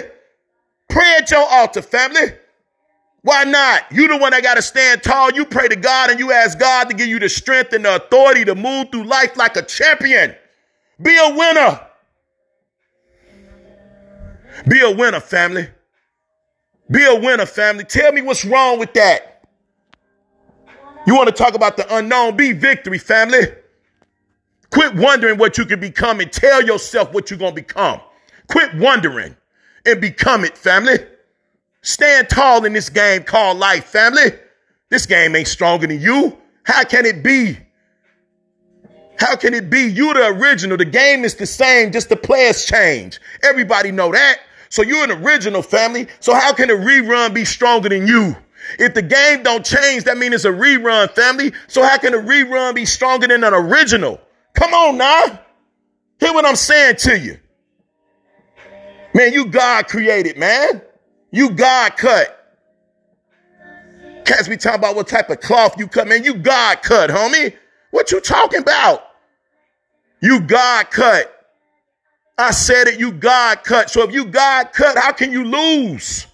Pray 0.90 1.16
at 1.18 1.32
your 1.32 1.48
altar, 1.50 1.82
family. 1.82 2.34
Why 3.22 3.44
not? 3.44 3.84
You 3.92 4.08
the 4.08 4.18
one 4.18 4.32
that 4.32 4.44
got 4.44 4.56
to 4.56 4.62
stand 4.62 5.04
tall. 5.04 5.32
You 5.32 5.46
pray 5.46 5.68
to 5.68 5.76
God 5.76 6.10
and 6.10 6.20
you 6.20 6.32
ask 6.32 6.58
God 6.58 6.90
to 6.90 6.96
give 6.96 7.08
you 7.08 7.20
the 7.20 7.30
strength 7.30 7.74
and 7.74 7.86
the 7.86 7.96
authority 7.96 8.46
to 8.46 8.56
move 8.56 8.90
through 8.92 9.04
life 9.04 9.38
like 9.38 9.56
a 9.56 9.62
champion. 9.62 10.36
Be 11.02 11.18
a 11.18 11.36
winner. 11.36 11.82
Be 14.68 14.82
a 14.82 14.92
winner, 14.92 15.20
family. 15.20 15.70
Be 16.90 17.06
a 17.06 17.16
winner, 17.16 17.46
family. 17.46 17.84
Tell 17.84 18.12
me 18.12 18.22
what's 18.22 18.44
wrong 18.44 18.80
with 18.80 18.94
that. 18.94 19.48
You 21.06 21.16
want 21.16 21.28
to 21.28 21.34
talk 21.34 21.54
about 21.54 21.78
the 21.78 21.96
unknown? 21.96 22.36
Be 22.36 22.52
victory, 22.52 22.98
family. 22.98 23.48
Quit 24.72 24.96
wondering 24.96 25.38
what 25.38 25.58
you 25.58 25.66
can 25.66 25.80
become 25.80 26.20
and 26.20 26.32
tell 26.32 26.64
yourself 26.64 27.14
what 27.14 27.30
you're 27.30 27.40
going 27.40 27.56
to 27.56 27.62
become. 27.62 28.02
Quit 28.48 28.76
wondering 28.76 29.36
and 29.86 30.02
become 30.02 30.44
it, 30.46 30.58
family. 30.58 30.98
Stand 31.82 32.30
tall 32.30 32.66
in 32.66 32.74
this 32.74 32.90
game 32.90 33.24
called 33.24 33.58
life, 33.58 33.86
family. 33.86 34.32
This 34.90 35.06
game 35.06 35.36
ain't 35.36 35.48
stronger 35.48 35.88
than 35.88 36.02
you. 36.02 36.38
How 36.64 36.84
can 36.84 37.06
it 37.06 37.24
be? 37.24 37.58
How 39.18 39.36
can 39.36 39.54
it 39.54 39.70
be? 39.70 39.82
You 39.82 40.14
the 40.14 40.28
original. 40.28 40.78
The 40.78 40.86
game 40.86 41.26
is 41.26 41.36
the 41.36 41.46
same, 41.46 41.92
just 41.92 42.10
the 42.10 42.16
players 42.16 42.66
change. 42.66 43.20
Everybody 43.44 43.92
know 43.92 44.12
that. 44.12 44.40
So 44.70 44.82
you're 44.82 45.04
an 45.04 45.12
original 45.12 45.62
family. 45.62 46.08
So 46.20 46.34
how 46.34 46.54
can 46.54 46.70
a 46.70 46.74
rerun 46.74 47.34
be 47.34 47.44
stronger 47.44 47.90
than 47.90 48.08
you? 48.08 48.36
If 48.78 48.94
the 48.94 49.02
game 49.02 49.44
don't 49.44 49.66
change, 49.66 50.04
that 50.04 50.18
means 50.18 50.36
it's 50.36 50.46
a 50.46 50.50
rerun 50.50 51.10
family. 51.12 51.54
So 51.68 51.84
how 51.84 51.98
can 51.98 52.14
a 52.14 52.18
rerun 52.18 52.76
be 52.76 52.86
stronger 52.86 53.28
than 53.28 53.44
an 53.44 53.54
original? 53.54 54.22
Come 54.54 54.74
on 54.74 54.98
now. 54.98 55.40
Hear 56.20 56.34
what 56.34 56.46
I'm 56.46 56.56
saying 56.56 56.98
to 56.98 57.18
you. 57.18 57.40
Man, 59.20 59.34
you 59.34 59.48
God 59.48 59.90
created, 59.90 60.38
man. 60.38 60.82
You 61.30 61.50
God 61.50 61.98
cut. 61.98 62.56
Cats 64.24 64.48
be 64.48 64.56
talking 64.56 64.80
about 64.80 64.96
what 64.96 65.10
type 65.10 65.30
of 65.30 65.42
cloth 65.42 65.78
you 65.78 65.90
cut, 65.90 66.08
man. 66.08 66.24
You 66.24 66.36
God 66.36 66.82
cut, 66.82 67.10
homie. 67.10 67.54
What 67.92 68.14
you 68.14 68.22
talking 68.22 68.62
about? 68.62 69.04
You 70.22 70.40
God 70.40 70.90
cut. 70.90 71.36
I 72.38 72.52
said 72.52 72.88
it, 72.88 72.98
you 72.98 73.12
God 73.12 73.62
cut. 73.66 73.90
So 73.90 74.04
if 74.04 74.14
you 74.14 74.24
God 74.24 74.72
cut, 74.72 74.98
how 74.98 75.12
can 75.12 75.34
you 75.34 75.44
lose? 75.44 76.26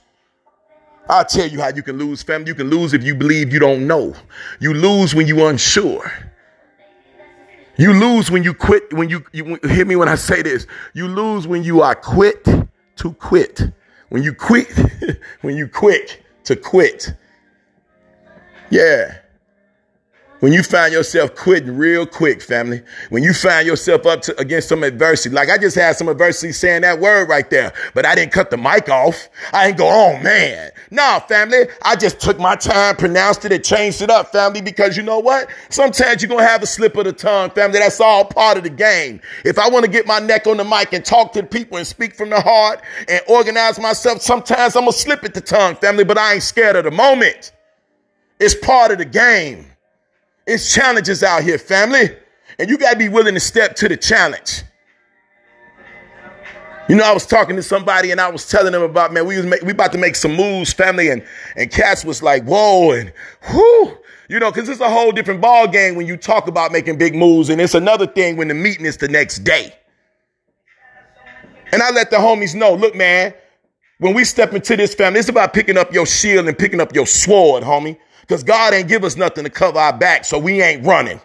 I'll 1.09 1.25
tell 1.25 1.47
you 1.47 1.61
how 1.61 1.69
you 1.69 1.81
can 1.81 1.97
lose, 1.97 2.21
fam. 2.21 2.45
You 2.45 2.53
can 2.53 2.69
lose 2.69 2.93
if 2.93 3.03
you 3.03 3.15
believe 3.15 3.51
you 3.51 3.57
don't 3.57 3.87
know. 3.87 4.13
You 4.59 4.75
lose 4.75 5.15
when 5.15 5.25
you're 5.25 5.49
unsure. 5.49 6.11
You 7.77 7.93
lose 7.93 8.29
when 8.29 8.43
you 8.43 8.53
quit, 8.53 8.93
when 8.93 9.09
you, 9.09 9.25
you 9.33 9.57
hear 9.63 9.85
me 9.85 9.95
when 9.95 10.07
I 10.07 10.15
say 10.15 10.43
this. 10.43 10.67
You 10.93 11.07
lose 11.07 11.47
when 11.47 11.63
you 11.63 11.81
are 11.81 11.95
quit 11.95 12.47
to 12.97 13.13
quit. 13.13 13.61
When 14.09 14.23
you 14.23 14.33
quit, 14.33 14.67
when 15.41 15.57
you 15.57 15.67
quit 15.67 16.21
to 16.45 16.55
quit. 16.55 17.13
Yeah. 18.69 19.19
When 20.41 20.51
you 20.51 20.63
find 20.63 20.91
yourself 20.91 21.33
quitting 21.33 21.77
real 21.77 22.05
quick, 22.05 22.41
family, 22.41 22.81
when 23.09 23.23
you 23.23 23.33
find 23.33 23.65
yourself 23.65 24.05
up 24.05 24.21
to, 24.23 24.37
against 24.39 24.67
some 24.67 24.83
adversity, 24.83 25.33
like 25.33 25.49
I 25.49 25.57
just 25.57 25.75
had 25.77 25.95
some 25.95 26.09
adversity 26.09 26.51
saying 26.51 26.81
that 26.81 26.99
word 26.99 27.29
right 27.29 27.49
there, 27.49 27.71
but 27.93 28.05
I 28.05 28.15
didn't 28.15 28.33
cut 28.33 28.51
the 28.51 28.57
mic 28.57 28.89
off. 28.89 29.29
I 29.53 29.67
didn't 29.67 29.77
go, 29.77 29.89
oh 29.89 30.21
man. 30.21 30.71
No, 30.91 31.23
family, 31.29 31.67
I 31.83 31.95
just 31.95 32.19
took 32.19 32.37
my 32.37 32.55
time, 32.55 32.97
pronounced 32.97 33.45
it, 33.45 33.53
and 33.53 33.63
changed 33.63 34.01
it 34.01 34.09
up, 34.09 34.33
family, 34.33 34.61
because 34.61 34.97
you 34.97 35.03
know 35.03 35.19
what? 35.19 35.49
Sometimes 35.69 36.21
you're 36.21 36.29
going 36.29 36.43
to 36.43 36.47
have 36.47 36.61
a 36.61 36.67
slip 36.67 36.97
of 36.97 37.05
the 37.05 37.13
tongue, 37.13 37.49
family. 37.51 37.79
That's 37.79 38.01
all 38.01 38.25
part 38.25 38.57
of 38.57 38.63
the 38.63 38.69
game. 38.69 39.21
If 39.45 39.57
I 39.57 39.69
want 39.69 39.85
to 39.85 39.91
get 39.91 40.05
my 40.05 40.19
neck 40.19 40.47
on 40.47 40.57
the 40.57 40.65
mic 40.65 40.91
and 40.91 41.03
talk 41.03 41.31
to 41.33 41.41
the 41.43 41.47
people 41.47 41.77
and 41.77 41.87
speak 41.87 42.13
from 42.13 42.29
the 42.29 42.41
heart 42.41 42.81
and 43.07 43.21
organize 43.29 43.79
myself, 43.79 44.21
sometimes 44.21 44.75
I'm 44.75 44.83
going 44.83 44.91
to 44.91 44.97
slip 44.97 45.23
at 45.23 45.33
the 45.33 45.41
tongue, 45.41 45.75
family, 45.77 46.03
but 46.03 46.17
I 46.17 46.33
ain't 46.33 46.43
scared 46.43 46.75
of 46.75 46.83
the 46.83 46.91
moment. 46.91 47.53
It's 48.39 48.53
part 48.53 48.91
of 48.91 48.97
the 48.97 49.05
game. 49.05 49.71
It's 50.47 50.73
challenges 50.73 51.23
out 51.23 51.43
here, 51.43 51.57
family. 51.57 52.15
And 52.59 52.69
you 52.69 52.77
got 52.77 52.91
to 52.91 52.97
be 52.97 53.09
willing 53.09 53.33
to 53.33 53.39
step 53.39 53.75
to 53.77 53.89
the 53.89 53.97
challenge. 53.97 54.63
You 56.87 56.95
know, 56.95 57.03
I 57.03 57.13
was 57.13 57.25
talking 57.25 57.55
to 57.55 57.63
somebody 57.63 58.11
and 58.11 58.21
I 58.21 58.29
was 58.29 58.47
telling 58.47 58.71
them 58.71 58.83
about, 58.83 59.11
man, 59.11 59.25
we 59.25 59.37
was 59.37 59.45
make, 59.45 59.63
we 59.63 59.71
about 59.71 59.91
to 59.93 59.97
make 59.97 60.15
some 60.15 60.35
moves, 60.35 60.71
family, 60.71 61.09
and 61.09 61.23
and 61.55 61.71
Cats 61.71 62.05
was 62.05 62.21
like, 62.21 62.43
whoa, 62.43 62.91
and 62.91 63.11
whoo, 63.51 63.97
you 64.29 64.39
know, 64.39 64.51
because 64.51 64.69
it's 64.69 64.81
a 64.81 64.89
whole 64.89 65.11
different 65.11 65.41
ball 65.41 65.67
game 65.67 65.95
when 65.95 66.05
you 66.05 66.15
talk 66.15 66.47
about 66.47 66.71
making 66.71 66.99
big 66.99 67.15
moves, 67.15 67.49
and 67.49 67.59
it's 67.59 67.73
another 67.73 68.05
thing 68.05 68.37
when 68.37 68.49
the 68.49 68.53
meeting 68.53 68.85
is 68.85 68.97
the 68.97 69.07
next 69.07 69.39
day. 69.39 69.75
And 71.71 71.81
I 71.81 71.89
let 71.89 72.11
the 72.11 72.17
homies 72.17 72.53
know, 72.53 72.75
look, 72.75 72.93
man, 72.93 73.33
when 73.97 74.13
we 74.13 74.23
step 74.23 74.53
into 74.53 74.77
this 74.77 74.93
family, 74.93 75.19
it's 75.19 75.29
about 75.29 75.53
picking 75.53 75.77
up 75.77 75.91
your 75.91 76.05
shield 76.05 76.47
and 76.47 76.55
picking 76.57 76.79
up 76.79 76.93
your 76.93 77.07
sword, 77.07 77.63
homie. 77.63 77.97
Because 78.27 78.43
God 78.43 78.73
ain't 78.73 78.87
give 78.87 79.03
us 79.03 79.15
nothing 79.15 79.43
to 79.43 79.49
cover 79.51 79.77
our 79.77 79.95
back, 79.95 80.25
so 80.25 80.39
we 80.39 80.61
ain't 80.61 80.83
running. 80.85 81.21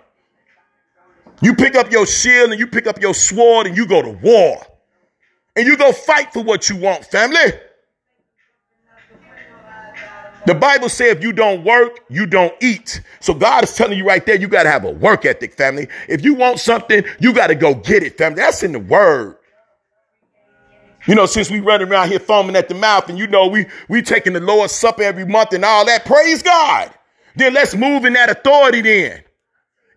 You 1.40 1.54
pick 1.54 1.74
up 1.74 1.90
your 1.90 2.06
shield 2.06 2.50
and 2.50 2.60
you 2.60 2.66
pick 2.66 2.86
up 2.86 3.00
your 3.00 3.14
sword 3.14 3.66
and 3.66 3.74
you 3.74 3.86
go 3.86 4.02
to 4.02 4.10
war. 4.10 4.62
And 5.56 5.66
you 5.66 5.76
go 5.76 5.92
fight 5.92 6.32
for 6.32 6.42
what 6.42 6.68
you 6.68 6.76
want, 6.76 7.06
family. 7.06 7.52
The 10.46 10.54
Bible 10.54 10.88
says 10.88 11.16
if 11.16 11.22
you 11.22 11.32
don't 11.32 11.64
work, 11.64 12.00
you 12.08 12.26
don't 12.26 12.54
eat. 12.62 13.02
So 13.20 13.34
God 13.34 13.64
is 13.64 13.74
telling 13.74 13.96
you 13.96 14.06
right 14.06 14.24
there, 14.24 14.36
you 14.36 14.48
got 14.48 14.64
to 14.64 14.70
have 14.70 14.84
a 14.84 14.90
work 14.90 15.24
ethic, 15.24 15.54
family. 15.54 15.88
If 16.08 16.24
you 16.24 16.34
want 16.34 16.60
something, 16.60 17.04
you 17.18 17.32
got 17.32 17.48
to 17.48 17.54
go 17.54 17.74
get 17.74 18.02
it, 18.02 18.18
family. 18.18 18.36
That's 18.36 18.62
in 18.62 18.72
the 18.72 18.78
word. 18.78 19.36
You 21.06 21.14
know, 21.14 21.26
since 21.26 21.50
we 21.50 21.60
running 21.60 21.88
around 21.88 22.08
here 22.08 22.18
foaming 22.18 22.56
at 22.56 22.68
the 22.68 22.74
mouth 22.74 23.08
and 23.08 23.18
you 23.18 23.26
know, 23.26 23.46
we, 23.46 23.66
we 23.88 24.02
taking 24.02 24.34
the 24.34 24.40
Lord's 24.40 24.72
Supper 24.74 25.02
every 25.02 25.24
month 25.24 25.52
and 25.52 25.64
all 25.64 25.86
that, 25.86 26.04
praise 26.04 26.42
God. 26.42 26.92
Then 27.36 27.54
let's 27.54 27.74
move 27.74 28.04
in 28.04 28.12
that 28.14 28.30
authority 28.30 28.82
then. 28.82 29.22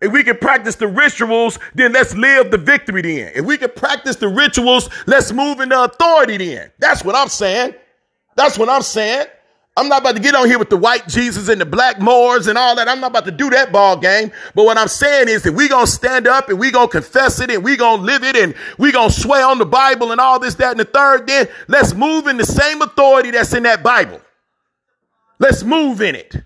If 0.00 0.12
we 0.12 0.22
can 0.24 0.36
practice 0.36 0.76
the 0.76 0.88
rituals, 0.88 1.58
then 1.74 1.92
let's 1.92 2.14
live 2.14 2.50
the 2.50 2.58
victory 2.58 3.02
then. 3.02 3.32
If 3.34 3.44
we 3.44 3.56
can 3.56 3.70
practice 3.70 4.16
the 4.16 4.28
rituals, 4.28 4.88
let's 5.06 5.32
move 5.32 5.60
in 5.60 5.70
the 5.70 5.84
authority 5.84 6.36
then. 6.36 6.70
That's 6.78 7.04
what 7.04 7.14
I'm 7.14 7.28
saying. 7.28 7.74
That's 8.36 8.58
what 8.58 8.68
I'm 8.68 8.82
saying. 8.82 9.26
I'm 9.76 9.88
not 9.88 10.02
about 10.02 10.14
to 10.14 10.22
get 10.22 10.36
on 10.36 10.46
here 10.46 10.58
with 10.58 10.70
the 10.70 10.76
white 10.76 11.08
Jesus 11.08 11.48
and 11.48 11.60
the 11.60 11.66
black 11.66 12.00
Moors 12.00 12.46
and 12.46 12.56
all 12.56 12.76
that. 12.76 12.88
I'm 12.88 13.00
not 13.00 13.10
about 13.10 13.24
to 13.24 13.32
do 13.32 13.50
that 13.50 13.72
ball 13.72 13.96
game. 13.96 14.30
But 14.54 14.66
what 14.66 14.78
I'm 14.78 14.86
saying 14.86 15.28
is 15.28 15.42
that 15.42 15.52
we 15.52 15.68
going 15.68 15.86
to 15.86 15.90
stand 15.90 16.28
up 16.28 16.48
and 16.48 16.60
we 16.60 16.70
going 16.70 16.86
to 16.86 16.92
confess 16.92 17.40
it 17.40 17.50
and 17.50 17.64
we 17.64 17.76
going 17.76 17.98
to 18.00 18.06
live 18.06 18.22
it 18.22 18.36
and 18.36 18.54
we 18.78 18.92
going 18.92 19.10
to 19.10 19.20
swear 19.20 19.44
on 19.44 19.58
the 19.58 19.66
Bible 19.66 20.12
and 20.12 20.20
all 20.20 20.38
this, 20.38 20.54
that, 20.56 20.70
and 20.70 20.80
the 20.80 20.84
third. 20.84 21.26
Then 21.26 21.48
let's 21.66 21.92
move 21.92 22.28
in 22.28 22.36
the 22.36 22.46
same 22.46 22.82
authority 22.82 23.32
that's 23.32 23.52
in 23.52 23.64
that 23.64 23.82
Bible. 23.82 24.20
Let's 25.40 25.64
move 25.64 26.00
in 26.00 26.14
it. 26.14 26.36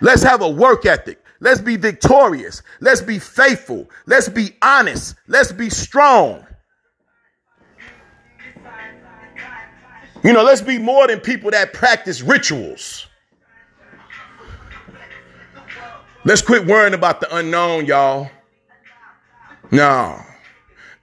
Let's 0.00 0.22
have 0.22 0.40
a 0.40 0.48
work 0.48 0.86
ethic. 0.86 1.22
Let's 1.40 1.60
be 1.60 1.76
victorious. 1.76 2.62
Let's 2.80 3.02
be 3.02 3.18
faithful. 3.18 3.90
Let's 4.06 4.30
be 4.30 4.56
honest. 4.62 5.14
Let's 5.28 5.52
be 5.52 5.68
strong. 5.68 6.43
You 10.24 10.32
know, 10.32 10.42
let's 10.42 10.62
be 10.62 10.78
more 10.78 11.06
than 11.06 11.20
people 11.20 11.50
that 11.50 11.74
practice 11.74 12.22
rituals. 12.22 13.06
Let's 16.24 16.40
quit 16.40 16.64
worrying 16.64 16.94
about 16.94 17.20
the 17.20 17.36
unknown, 17.36 17.84
y'all. 17.84 18.30
No. 19.70 20.18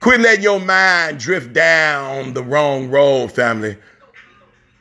Quit 0.00 0.18
letting 0.20 0.42
your 0.42 0.58
mind 0.58 1.20
drift 1.20 1.52
down 1.52 2.34
the 2.34 2.42
wrong 2.42 2.90
road, 2.90 3.30
family. 3.30 3.76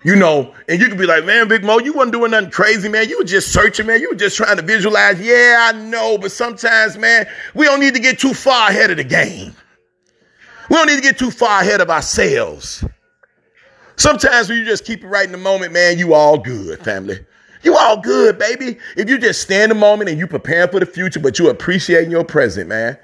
You 0.04 0.16
know, 0.16 0.56
and 0.68 0.82
you 0.82 0.88
could 0.88 0.98
be 0.98 1.06
like, 1.06 1.26
man, 1.26 1.48
Big 1.48 1.64
Mo, 1.64 1.78
you 1.78 1.94
wasn't 1.94 2.14
doing 2.14 2.32
nothing 2.32 2.50
crazy, 2.50 2.90
man. 2.90 3.08
You 3.08 3.20
were 3.20 3.24
just 3.24 3.54
searching, 3.54 3.86
man. 3.86 4.02
You 4.02 4.10
were 4.10 4.16
just 4.16 4.36
trying 4.36 4.58
to 4.58 4.64
visualize. 4.64 5.22
Yeah, 5.22 5.70
I 5.72 5.74
know, 5.74 6.18
but 6.18 6.32
sometimes, 6.32 6.98
man, 6.98 7.28
we 7.54 7.68
don't 7.68 7.80
need 7.80 7.94
to 7.94 8.00
get 8.00 8.18
too 8.18 8.34
far 8.34 8.72
ahead 8.72 8.90
of 8.90 8.98
the 8.98 9.04
game. 9.04 9.54
We 10.72 10.76
don't 10.76 10.88
need 10.88 10.96
to 10.96 11.04
get 11.04 11.20
too 11.20 11.30
far 11.30 11.62
ahead 11.62 11.82
of 11.82 11.92
ourselves. 11.92 12.84
Sometimes 14.02 14.50
when 14.50 14.58
you 14.58 14.66
just 14.66 14.84
keep 14.84 15.04
it 15.04 15.08
right 15.08 15.28
in 15.28 15.32
the 15.32 15.38
moment, 15.38 15.74
man, 15.74 16.00
you 16.00 16.16
all 16.16 16.40
good, 16.40 16.80
family. 16.80 17.20
You 17.62 17.78
all 17.78 18.02
good, 18.02 18.40
baby. 18.40 18.80
If 18.98 19.08
you 19.08 19.20
just 19.20 19.42
stand 19.42 19.70
the 19.70 19.76
moment 19.76 20.10
and 20.10 20.18
you 20.18 20.26
prepare 20.26 20.68
for 20.68 20.80
the 20.80 20.88
future, 20.88 21.20
but 21.20 21.38
you 21.38 21.52
appreciating 21.52 22.10
your 22.10 22.24
present, 22.24 22.68
man. 22.68 22.98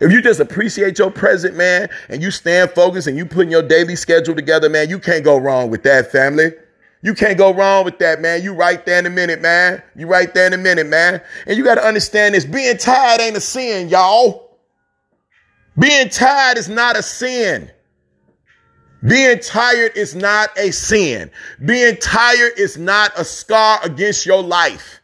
If 0.00 0.10
you 0.10 0.22
just 0.22 0.40
appreciate 0.40 0.98
your 0.98 1.10
present, 1.10 1.54
man, 1.54 1.90
and 2.08 2.22
you 2.22 2.30
stand 2.30 2.70
focused 2.70 3.08
and 3.08 3.18
you 3.18 3.26
putting 3.26 3.50
your 3.50 3.60
daily 3.60 3.94
schedule 3.94 4.34
together, 4.34 4.70
man, 4.70 4.88
you 4.88 4.98
can't 4.98 5.22
go 5.22 5.36
wrong 5.36 5.68
with 5.68 5.82
that, 5.82 6.10
family. 6.10 6.52
You 7.02 7.12
can't 7.12 7.36
go 7.36 7.52
wrong 7.52 7.84
with 7.84 7.98
that, 7.98 8.22
man. 8.22 8.42
You 8.42 8.54
right 8.54 8.86
there 8.86 9.00
in 9.00 9.04
a 9.04 9.10
minute, 9.10 9.42
man. 9.42 9.82
You 9.96 10.06
right 10.06 10.32
there 10.32 10.46
in 10.46 10.54
a 10.54 10.56
minute, 10.56 10.86
man. 10.86 11.20
And 11.46 11.58
you 11.58 11.64
got 11.64 11.74
to 11.74 11.84
understand 11.84 12.34
this. 12.34 12.46
Being 12.46 12.78
tired 12.78 13.20
ain't 13.20 13.36
a 13.36 13.40
sin, 13.42 13.90
y'all. 13.90 14.56
Being 15.78 16.08
tired 16.08 16.56
is 16.56 16.70
not 16.70 16.96
a 16.96 17.02
sin. 17.02 17.70
Being 19.06 19.38
tired 19.38 19.92
is 19.96 20.14
not 20.14 20.50
a 20.58 20.72
sin. 20.72 21.30
Being 21.64 21.96
tired 21.96 22.52
is 22.56 22.76
not 22.76 23.12
a 23.16 23.24
scar 23.24 23.80
against 23.84 24.26
your 24.26 24.42
life. 24.42 25.00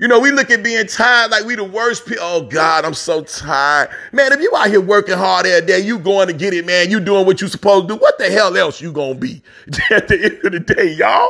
You 0.00 0.06
know, 0.06 0.20
we 0.20 0.30
look 0.30 0.48
at 0.52 0.62
being 0.62 0.86
tired 0.86 1.32
like 1.32 1.44
we 1.44 1.56
the 1.56 1.64
worst 1.64 2.06
people. 2.06 2.22
Oh 2.24 2.42
God, 2.42 2.84
I'm 2.84 2.94
so 2.94 3.24
tired. 3.24 3.90
Man, 4.12 4.32
if 4.32 4.40
you 4.40 4.54
out 4.54 4.68
here 4.68 4.80
working 4.80 5.16
hard 5.16 5.44
every 5.44 5.66
day, 5.66 5.80
you 5.80 5.98
going 5.98 6.28
to 6.28 6.32
get 6.32 6.54
it, 6.54 6.64
man. 6.64 6.88
You 6.88 7.00
doing 7.00 7.26
what 7.26 7.40
you 7.40 7.48
supposed 7.48 7.88
to 7.88 7.94
do. 7.94 8.00
What 8.00 8.16
the 8.16 8.30
hell 8.30 8.56
else 8.56 8.80
you 8.80 8.92
gonna 8.92 9.16
be 9.16 9.42
at 9.90 10.06
the 10.06 10.24
end 10.24 10.44
of 10.44 10.52
the 10.52 10.60
day, 10.60 10.92
y'all? 10.92 11.28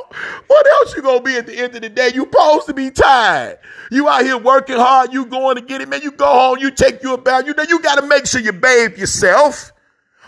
What 0.48 0.66
else 0.66 0.94
you 0.94 1.00
gonna 1.00 1.22
be 1.22 1.36
at 1.36 1.46
the 1.46 1.58
end 1.58 1.76
of 1.76 1.80
the 1.80 1.88
day? 1.88 2.10
You 2.14 2.24
supposed 2.24 2.66
to 2.66 2.74
be 2.74 2.90
tired. 2.90 3.58
You 3.90 4.06
out 4.06 4.22
here 4.22 4.36
working 4.36 4.76
hard, 4.76 5.14
you 5.14 5.24
going 5.24 5.56
to 5.56 5.62
get 5.62 5.80
it, 5.80 5.88
man. 5.88 6.02
You 6.02 6.10
go 6.10 6.26
home, 6.26 6.58
you 6.58 6.70
take 6.70 7.02
you 7.02 7.14
a 7.14 7.18
bath. 7.18 7.46
You 7.46 7.54
know, 7.54 7.64
you 7.66 7.80
gotta 7.80 8.06
make 8.06 8.26
sure 8.26 8.42
you 8.42 8.52
bathe 8.52 8.98
yourself. 8.98 9.72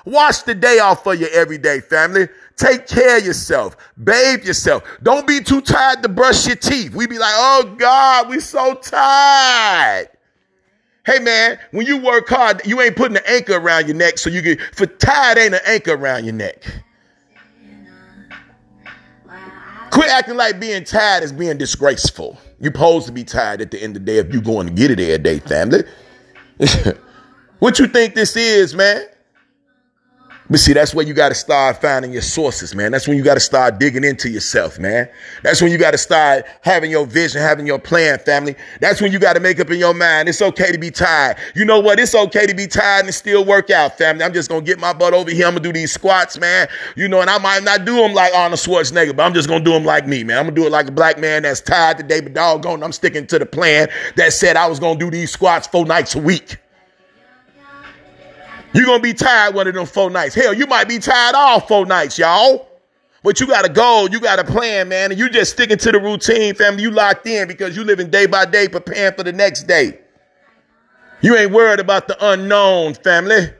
Wash 0.05 0.43
the 0.43 0.55
day 0.55 0.79
off 0.79 1.05
for 1.05 1.15
your 1.15 1.29
everyday 1.31 1.81
family. 1.81 2.29
Take 2.57 2.87
care 2.87 3.19
of 3.19 3.25
yourself. 3.25 3.77
Bathe 4.03 4.45
yourself. 4.45 4.83
Don't 5.03 5.27
be 5.27 5.41
too 5.41 5.61
tired 5.61 6.03
to 6.03 6.09
brush 6.09 6.47
your 6.47 6.57
teeth. 6.57 6.95
We 6.95 7.07
be 7.07 7.19
like, 7.19 7.33
oh 7.35 7.75
God, 7.79 8.29
we 8.29 8.41
so 8.41 8.75
tired. 8.75 10.09
Hey 11.07 11.19
man, 11.19 11.59
when 11.71 11.87
you 11.87 11.97
work 11.97 12.29
hard, 12.29 12.65
you 12.67 12.81
ain't 12.81 12.97
putting 12.97 13.17
an 13.17 13.23
anchor 13.27 13.57
around 13.57 13.89
your 13.89 13.97
neck 13.97 14.19
so 14.19 14.29
you 14.29 14.43
get 14.43 14.61
for 14.75 14.87
tired 14.87 15.39
ain't 15.39 15.55
an 15.55 15.61
anchor 15.67 15.95
around 15.95 16.25
your 16.25 16.35
neck. 16.35 16.63
Quit 19.91 20.09
acting 20.09 20.37
like 20.37 20.61
being 20.61 20.85
tired 20.85 21.25
is 21.25 21.33
being 21.33 21.59
disgraceful. 21.59 22.39
You're 22.61 22.73
supposed 22.73 23.07
to 23.07 23.13
be 23.13 23.25
tired 23.25 23.61
at 23.61 23.71
the 23.71 23.83
end 23.83 23.97
of 23.97 24.05
the 24.05 24.13
day 24.13 24.19
if 24.19 24.33
you're 24.33 24.43
going 24.43 24.67
to 24.67 24.73
get 24.73 24.91
it 24.91 25.01
every 25.01 25.19
day, 25.19 25.39
family. 25.41 25.83
what 27.59 27.79
you 27.79 27.87
think 27.87 28.15
this 28.15 28.37
is, 28.37 28.75
man? 28.75 29.07
But 30.51 30.59
see, 30.59 30.73
that's 30.73 30.93
where 30.93 31.07
you 31.07 31.15
got 31.15 31.29
to 31.29 31.35
start 31.37 31.81
finding 31.81 32.13
your 32.13 32.23
sources, 32.23 32.75
man. 32.75 32.91
That's 32.91 33.07
when 33.07 33.17
you 33.17 33.23
got 33.23 33.35
to 33.35 33.41
start 33.41 33.79
digging 33.79 34.03
into 34.03 34.29
yourself, 34.29 34.81
man. 34.81 35.09
That's 35.45 35.63
when 35.63 35.71
you 35.71 35.79
got 35.79 35.93
to 35.93 35.99
start 35.99 36.45
having 36.63 36.91
your 36.91 37.07
vision, 37.07 37.41
having 37.41 37.69
your 37.69 37.79
plan, 37.79 38.19
family. 38.19 38.57
That's 38.81 39.01
when 39.01 39.13
you 39.13 39.21
got 39.21 39.35
to 39.35 39.41
make 39.41 39.61
up 39.61 39.71
in 39.71 39.79
your 39.79 39.95
mind. 39.95 40.29
It's 40.29 40.43
okay 40.43 40.73
to 40.73 40.79
be 40.79 40.91
tired. 40.91 41.37
You 41.55 41.65
know 41.65 41.79
what? 41.79 42.01
It's 42.01 42.17
okay 42.17 42.49
to 42.49 42.55
be 42.55 42.67
tired 42.67 43.05
and 43.05 43.15
still 43.15 43.45
work 43.45 43.71
out, 43.71 43.97
family. 43.97 44.25
I'm 44.25 44.33
just 44.33 44.49
going 44.49 44.65
to 44.65 44.67
get 44.67 44.81
my 44.81 44.93
butt 44.93 45.15
over 45.15 45.31
here. 45.31 45.47
I'm 45.47 45.53
going 45.53 45.63
to 45.63 45.69
do 45.69 45.73
these 45.73 45.93
squats, 45.93 46.37
man. 46.37 46.67
You 46.97 47.07
know, 47.07 47.21
and 47.21 47.31
I 47.31 47.39
might 47.39 47.63
not 47.63 47.85
do 47.85 47.95
them 47.95 48.13
like 48.13 48.35
Arnold 48.35 48.59
Schwarzenegger, 48.59 49.15
but 49.15 49.23
I'm 49.23 49.35
just 49.35 49.47
going 49.47 49.63
to 49.63 49.71
do 49.71 49.73
them 49.73 49.85
like 49.85 50.09
me, 50.09 50.25
man. 50.25 50.39
I'm 50.39 50.45
going 50.47 50.57
to 50.57 50.61
do 50.63 50.67
it 50.67 50.73
like 50.73 50.89
a 50.89 50.93
black 50.93 51.21
man 51.21 51.43
that's 51.43 51.61
tired 51.61 51.99
today, 51.99 52.21
but 52.21 52.35
doggone, 52.35 52.83
I'm 52.83 52.93
sticking 52.93 53.25
to 53.29 53.39
the 53.39 53.47
plan 53.47 53.89
that 54.17 54.33
said 54.33 54.57
I 54.57 54.67
was 54.67 54.81
going 54.81 54.99
to 54.99 55.05
do 55.05 55.13
these 55.13 55.31
squats 55.31 55.69
four 55.69 55.87
nights 55.87 56.17
a 56.17 56.21
week. 56.21 56.59
You're 58.73 58.87
going 58.87 58.99
to 58.99 59.03
be 59.03 59.15
tired 59.15 59.55
one 59.55 59.67
of 59.67 59.75
them 59.75 59.87
four 59.87 60.11
nights. 60.11 60.35
Hell, 60.35 60.55
you 60.55 60.67
might 60.67 60.89
be 60.89 60.99
tired 60.99 61.35
all 61.35 61.61
four 61.61 61.87
nights, 61.87 62.19
y'all. 62.19 62.69
But 63.23 63.39
you 63.39 63.47
got 63.47 63.67
a 63.67 63.69
goal, 63.69 64.09
you 64.09 64.19
got 64.19 64.39
a 64.39 64.45
plan, 64.45 64.89
man, 64.89 65.11
and 65.11 65.19
you 65.19 65.29
just 65.29 65.53
sticking 65.53 65.77
to 65.77 65.93
the 65.93 66.01
routine, 66.01 66.55
family. 66.55 66.83
You 66.83 66.91
locked 66.91 67.27
in 67.27 67.49
because 67.49 67.77
you 67.77 67.85
living 67.85 68.11
day 68.11 68.27
by 68.27 68.47
day, 68.47 68.67
preparing 68.67 69.15
for 69.15 69.25
the 69.25 69.33
next 69.33 69.65
day. 69.65 70.01
You 71.21 71.37
ain't 71.37 71.53
worried 71.53 71.81
about 71.81 72.09
the 72.09 72.17
unknown, 72.33 72.95
family. 72.95 73.51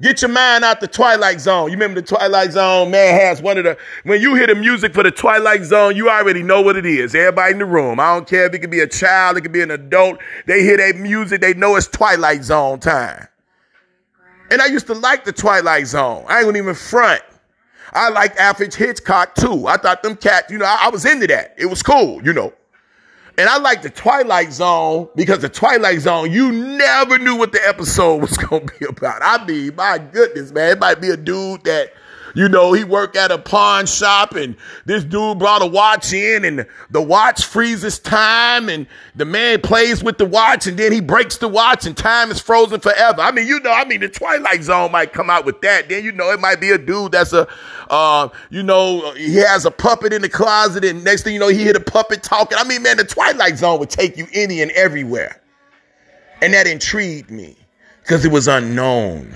Get 0.00 0.22
your 0.22 0.30
mind 0.30 0.64
out 0.64 0.80
the 0.80 0.88
Twilight 0.88 1.40
Zone. 1.40 1.66
You 1.66 1.74
remember 1.74 2.00
the 2.00 2.06
Twilight 2.06 2.52
Zone? 2.52 2.90
Man 2.90 3.20
has 3.20 3.42
one 3.42 3.58
of 3.58 3.64
the, 3.64 3.76
when 4.04 4.20
you 4.20 4.34
hear 4.34 4.46
the 4.46 4.54
music 4.54 4.94
for 4.94 5.02
the 5.02 5.10
Twilight 5.10 5.62
Zone, 5.62 5.94
you 5.94 6.08
already 6.08 6.42
know 6.42 6.62
what 6.62 6.76
it 6.76 6.86
is. 6.86 7.14
Everybody 7.14 7.52
in 7.52 7.58
the 7.58 7.66
room. 7.66 8.00
I 8.00 8.14
don't 8.14 8.26
care 8.26 8.46
if 8.46 8.54
it 8.54 8.60
could 8.60 8.70
be 8.70 8.80
a 8.80 8.88
child, 8.88 9.36
it 9.36 9.42
could 9.42 9.52
be 9.52 9.60
an 9.60 9.70
adult. 9.70 10.18
They 10.46 10.62
hear 10.62 10.78
that 10.78 10.96
music, 10.96 11.40
they 11.40 11.54
know 11.54 11.76
it's 11.76 11.86
Twilight 11.86 12.42
Zone 12.44 12.80
time. 12.80 13.28
And 14.52 14.60
I 14.60 14.66
used 14.66 14.86
to 14.88 14.92
like 14.92 15.24
the 15.24 15.32
Twilight 15.32 15.86
Zone. 15.86 16.26
I 16.28 16.38
ain't 16.38 16.44
gonna 16.44 16.58
even 16.58 16.74
front. 16.74 17.22
I 17.94 18.10
liked 18.10 18.36
Alfred 18.36 18.74
Hitchcock 18.74 19.34
too. 19.34 19.66
I 19.66 19.78
thought 19.78 20.02
them 20.02 20.14
cats, 20.14 20.52
you 20.52 20.58
know, 20.58 20.66
I, 20.66 20.80
I 20.82 20.88
was 20.90 21.06
into 21.06 21.26
that. 21.28 21.54
It 21.56 21.66
was 21.66 21.82
cool, 21.82 22.22
you 22.22 22.34
know. 22.34 22.52
And 23.38 23.48
I 23.48 23.56
like 23.56 23.80
the 23.80 23.88
Twilight 23.88 24.52
Zone 24.52 25.08
because 25.16 25.38
the 25.38 25.48
Twilight 25.48 26.00
Zone, 26.00 26.30
you 26.30 26.52
never 26.52 27.18
knew 27.18 27.34
what 27.34 27.52
the 27.52 27.66
episode 27.66 28.16
was 28.20 28.36
going 28.36 28.68
to 28.68 28.78
be 28.78 28.84
about. 28.86 29.22
I 29.22 29.42
mean, 29.46 29.74
my 29.74 29.96
goodness, 29.96 30.52
man, 30.52 30.72
it 30.72 30.78
might 30.78 31.00
be 31.00 31.08
a 31.08 31.16
dude 31.16 31.64
that 31.64 31.94
you 32.34 32.48
know, 32.48 32.72
he 32.72 32.84
worked 32.84 33.16
at 33.16 33.30
a 33.30 33.38
pawn 33.38 33.86
shop 33.86 34.34
and 34.34 34.56
this 34.84 35.04
dude 35.04 35.38
brought 35.38 35.62
a 35.62 35.66
watch 35.66 36.12
in 36.12 36.44
and 36.44 36.66
the 36.90 37.00
watch 37.00 37.44
freezes 37.44 37.98
time 37.98 38.68
and 38.68 38.86
the 39.14 39.24
man 39.24 39.60
plays 39.60 40.02
with 40.02 40.18
the 40.18 40.24
watch 40.24 40.66
and 40.66 40.78
then 40.78 40.92
he 40.92 41.00
breaks 41.00 41.38
the 41.38 41.48
watch 41.48 41.86
and 41.86 41.96
time 41.96 42.30
is 42.30 42.40
frozen 42.40 42.80
forever. 42.80 43.20
I 43.20 43.30
mean, 43.30 43.46
you 43.46 43.60
know, 43.60 43.72
I 43.72 43.84
mean, 43.84 44.00
the 44.00 44.08
Twilight 44.08 44.62
Zone 44.62 44.92
might 44.92 45.12
come 45.12 45.30
out 45.30 45.44
with 45.44 45.60
that. 45.62 45.88
Then, 45.88 46.04
you 46.04 46.12
know, 46.12 46.30
it 46.30 46.40
might 46.40 46.60
be 46.60 46.70
a 46.70 46.78
dude 46.78 47.12
that's 47.12 47.32
a, 47.32 47.46
uh, 47.90 48.28
you 48.50 48.62
know, 48.62 49.12
he 49.14 49.34
has 49.34 49.64
a 49.64 49.70
puppet 49.70 50.12
in 50.12 50.22
the 50.22 50.28
closet 50.28 50.84
and 50.84 51.04
next 51.04 51.22
thing 51.22 51.34
you 51.34 51.40
know, 51.40 51.48
he 51.48 51.58
hear 51.58 51.72
the 51.72 51.80
puppet 51.80 52.22
talking. 52.22 52.58
I 52.58 52.64
mean, 52.64 52.82
man, 52.82 52.96
the 52.96 53.04
Twilight 53.04 53.58
Zone 53.58 53.78
would 53.80 53.90
take 53.90 54.16
you 54.16 54.26
any 54.32 54.62
and 54.62 54.70
everywhere. 54.72 55.40
And 56.40 56.54
that 56.54 56.66
intrigued 56.66 57.30
me 57.30 57.56
because 58.02 58.24
it 58.24 58.32
was 58.32 58.48
unknown. 58.48 59.34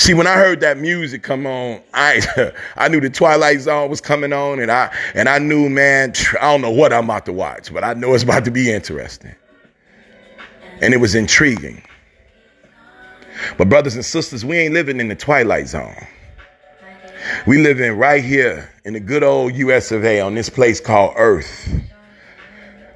See, 0.00 0.14
when 0.14 0.26
I 0.26 0.36
heard 0.36 0.60
that 0.60 0.78
music 0.78 1.22
come 1.22 1.46
on, 1.46 1.82
I 1.92 2.22
I 2.76 2.88
knew 2.88 3.00
the 3.00 3.10
Twilight 3.10 3.60
Zone 3.60 3.90
was 3.90 4.00
coming 4.00 4.32
on, 4.32 4.58
and 4.58 4.72
I 4.72 4.90
and 5.12 5.28
I 5.28 5.38
knew, 5.38 5.68
man, 5.68 6.14
I 6.40 6.50
don't 6.50 6.62
know 6.62 6.70
what 6.70 6.90
I'm 6.90 7.04
about 7.04 7.26
to 7.26 7.34
watch, 7.34 7.70
but 7.70 7.84
I 7.84 7.92
know 7.92 8.14
it's 8.14 8.24
about 8.24 8.46
to 8.46 8.50
be 8.50 8.72
interesting, 8.72 9.34
and 10.80 10.94
it 10.94 10.96
was 10.96 11.14
intriguing. 11.14 11.82
But 13.58 13.68
brothers 13.68 13.94
and 13.94 14.02
sisters, 14.02 14.42
we 14.42 14.56
ain't 14.56 14.72
living 14.72 15.00
in 15.00 15.08
the 15.08 15.14
Twilight 15.14 15.68
Zone. 15.68 16.06
We 17.46 17.58
live 17.58 17.78
in 17.78 17.98
right 17.98 18.24
here 18.24 18.72
in 18.86 18.94
the 18.94 19.00
good 19.00 19.22
old 19.22 19.54
U.S. 19.54 19.92
of 19.92 20.02
A. 20.06 20.20
on 20.20 20.34
this 20.34 20.48
place 20.48 20.80
called 20.80 21.12
Earth, 21.18 21.70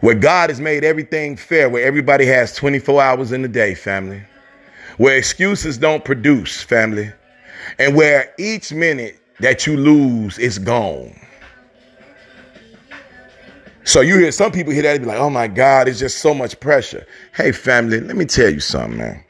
where 0.01 0.14
God 0.14 0.49
has 0.49 0.59
made 0.59 0.85
everything 0.85 1.37
fair, 1.37 1.69
where 1.69 1.85
everybody 1.85 2.25
has 2.25 2.55
24 2.55 3.03
hours 3.03 3.31
in 3.31 3.43
the 3.43 3.49
day, 3.49 3.75
family 3.75 4.23
where 4.96 5.16
excuses 5.16 5.78
don't 5.78 6.04
produce, 6.04 6.62
family, 6.62 7.12
and 7.78 7.94
where 7.94 8.33
each 8.38 8.72
minute 8.72 9.18
that 9.40 9.66
you 9.66 9.76
lose 9.76 10.38
is 10.38 10.59
gone. 10.59 11.14
So 13.85 14.00
you 14.00 14.18
hear 14.18 14.33
some 14.33 14.50
people 14.50 14.72
hear 14.72 14.83
that 14.83 14.96
and 14.96 15.04
be 15.04 15.09
like, 15.09 15.18
oh 15.18 15.30
my 15.30 15.46
God, 15.46 15.88
it's 15.88 15.98
just 15.98 16.18
so 16.18 16.33
much 16.33 16.59
pressure. 16.59 17.07
Hey, 17.35 17.52
family, 17.52 18.00
let 18.00 18.16
me 18.16 18.24
tell 18.24 18.50
you 18.50 18.61
something, 18.61 18.98
man. 18.98 19.24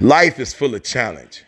Life 0.00 0.38
is 0.38 0.52
full 0.52 0.74
of 0.74 0.84
challenge. 0.84 1.44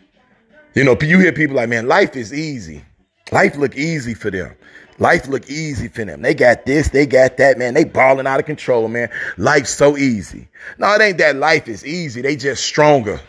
You 0.75 0.85
know, 0.85 0.97
you 1.01 1.19
hear 1.19 1.33
people 1.33 1.57
like, 1.57 1.69
man, 1.69 1.87
life 1.87 2.17
is 2.17 2.33
easy. 2.33 2.85
Life 3.33 3.57
look 3.57 3.77
easy 3.77 4.15
for 4.15 4.31
them. 4.31 4.55
Life 4.99 5.29
look 5.29 5.49
easy 5.49 5.89
for 5.89 6.05
them. 6.05 6.23
They 6.23 6.35
got 6.35 6.67
this, 6.67 6.89
they 6.89 7.07
got 7.07 7.37
that, 7.37 7.57
man. 7.57 7.75
They 7.75 7.85
balling 7.85 8.27
out 8.27 8.41
of 8.41 8.47
control, 8.47 8.89
man. 8.89 9.11
Life's 9.37 9.71
so 9.71 9.97
easy. 9.97 10.49
No, 10.79 10.93
it 10.95 11.01
ain't 11.01 11.19
that 11.19 11.37
life 11.37 11.69
is 11.69 11.87
easy. 11.87 12.21
They 12.21 12.35
just 12.35 12.65
stronger. 12.65 13.21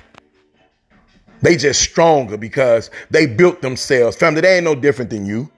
They 1.42 1.56
just 1.56 1.82
stronger 1.82 2.38
because 2.38 2.90
they 3.12 3.28
built 3.28 3.62
themselves. 3.62 4.18
Family, 4.18 4.42
they 4.42 4.56
ain't 4.56 4.66
no 4.66 4.76
different 4.76 5.12
than 5.12 5.26
you. 5.26 5.50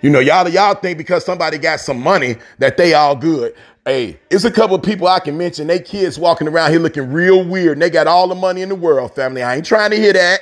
You 0.00 0.10
know, 0.10 0.20
y'all, 0.20 0.48
y'all 0.48 0.74
think 0.74 0.98
because 0.98 1.24
somebody 1.24 1.58
got 1.58 1.80
some 1.80 2.00
money 2.00 2.36
that 2.58 2.76
they 2.76 2.94
all 2.94 3.14
good. 3.14 3.54
Hey, 3.84 4.18
it's 4.30 4.44
a 4.44 4.50
couple 4.50 4.74
of 4.76 4.82
people 4.82 5.06
I 5.06 5.20
can 5.20 5.38
mention. 5.38 5.66
They 5.66 5.78
kids 5.78 6.18
walking 6.18 6.48
around 6.48 6.70
here 6.70 6.80
looking 6.80 7.12
real 7.12 7.44
weird 7.44 7.72
and 7.74 7.82
they 7.82 7.90
got 7.90 8.06
all 8.06 8.26
the 8.26 8.34
money 8.34 8.62
in 8.62 8.68
the 8.68 8.74
world, 8.74 9.14
family. 9.14 9.42
I 9.42 9.56
ain't 9.56 9.66
trying 9.66 9.90
to 9.90 9.96
hear 9.96 10.12
that. 10.12 10.40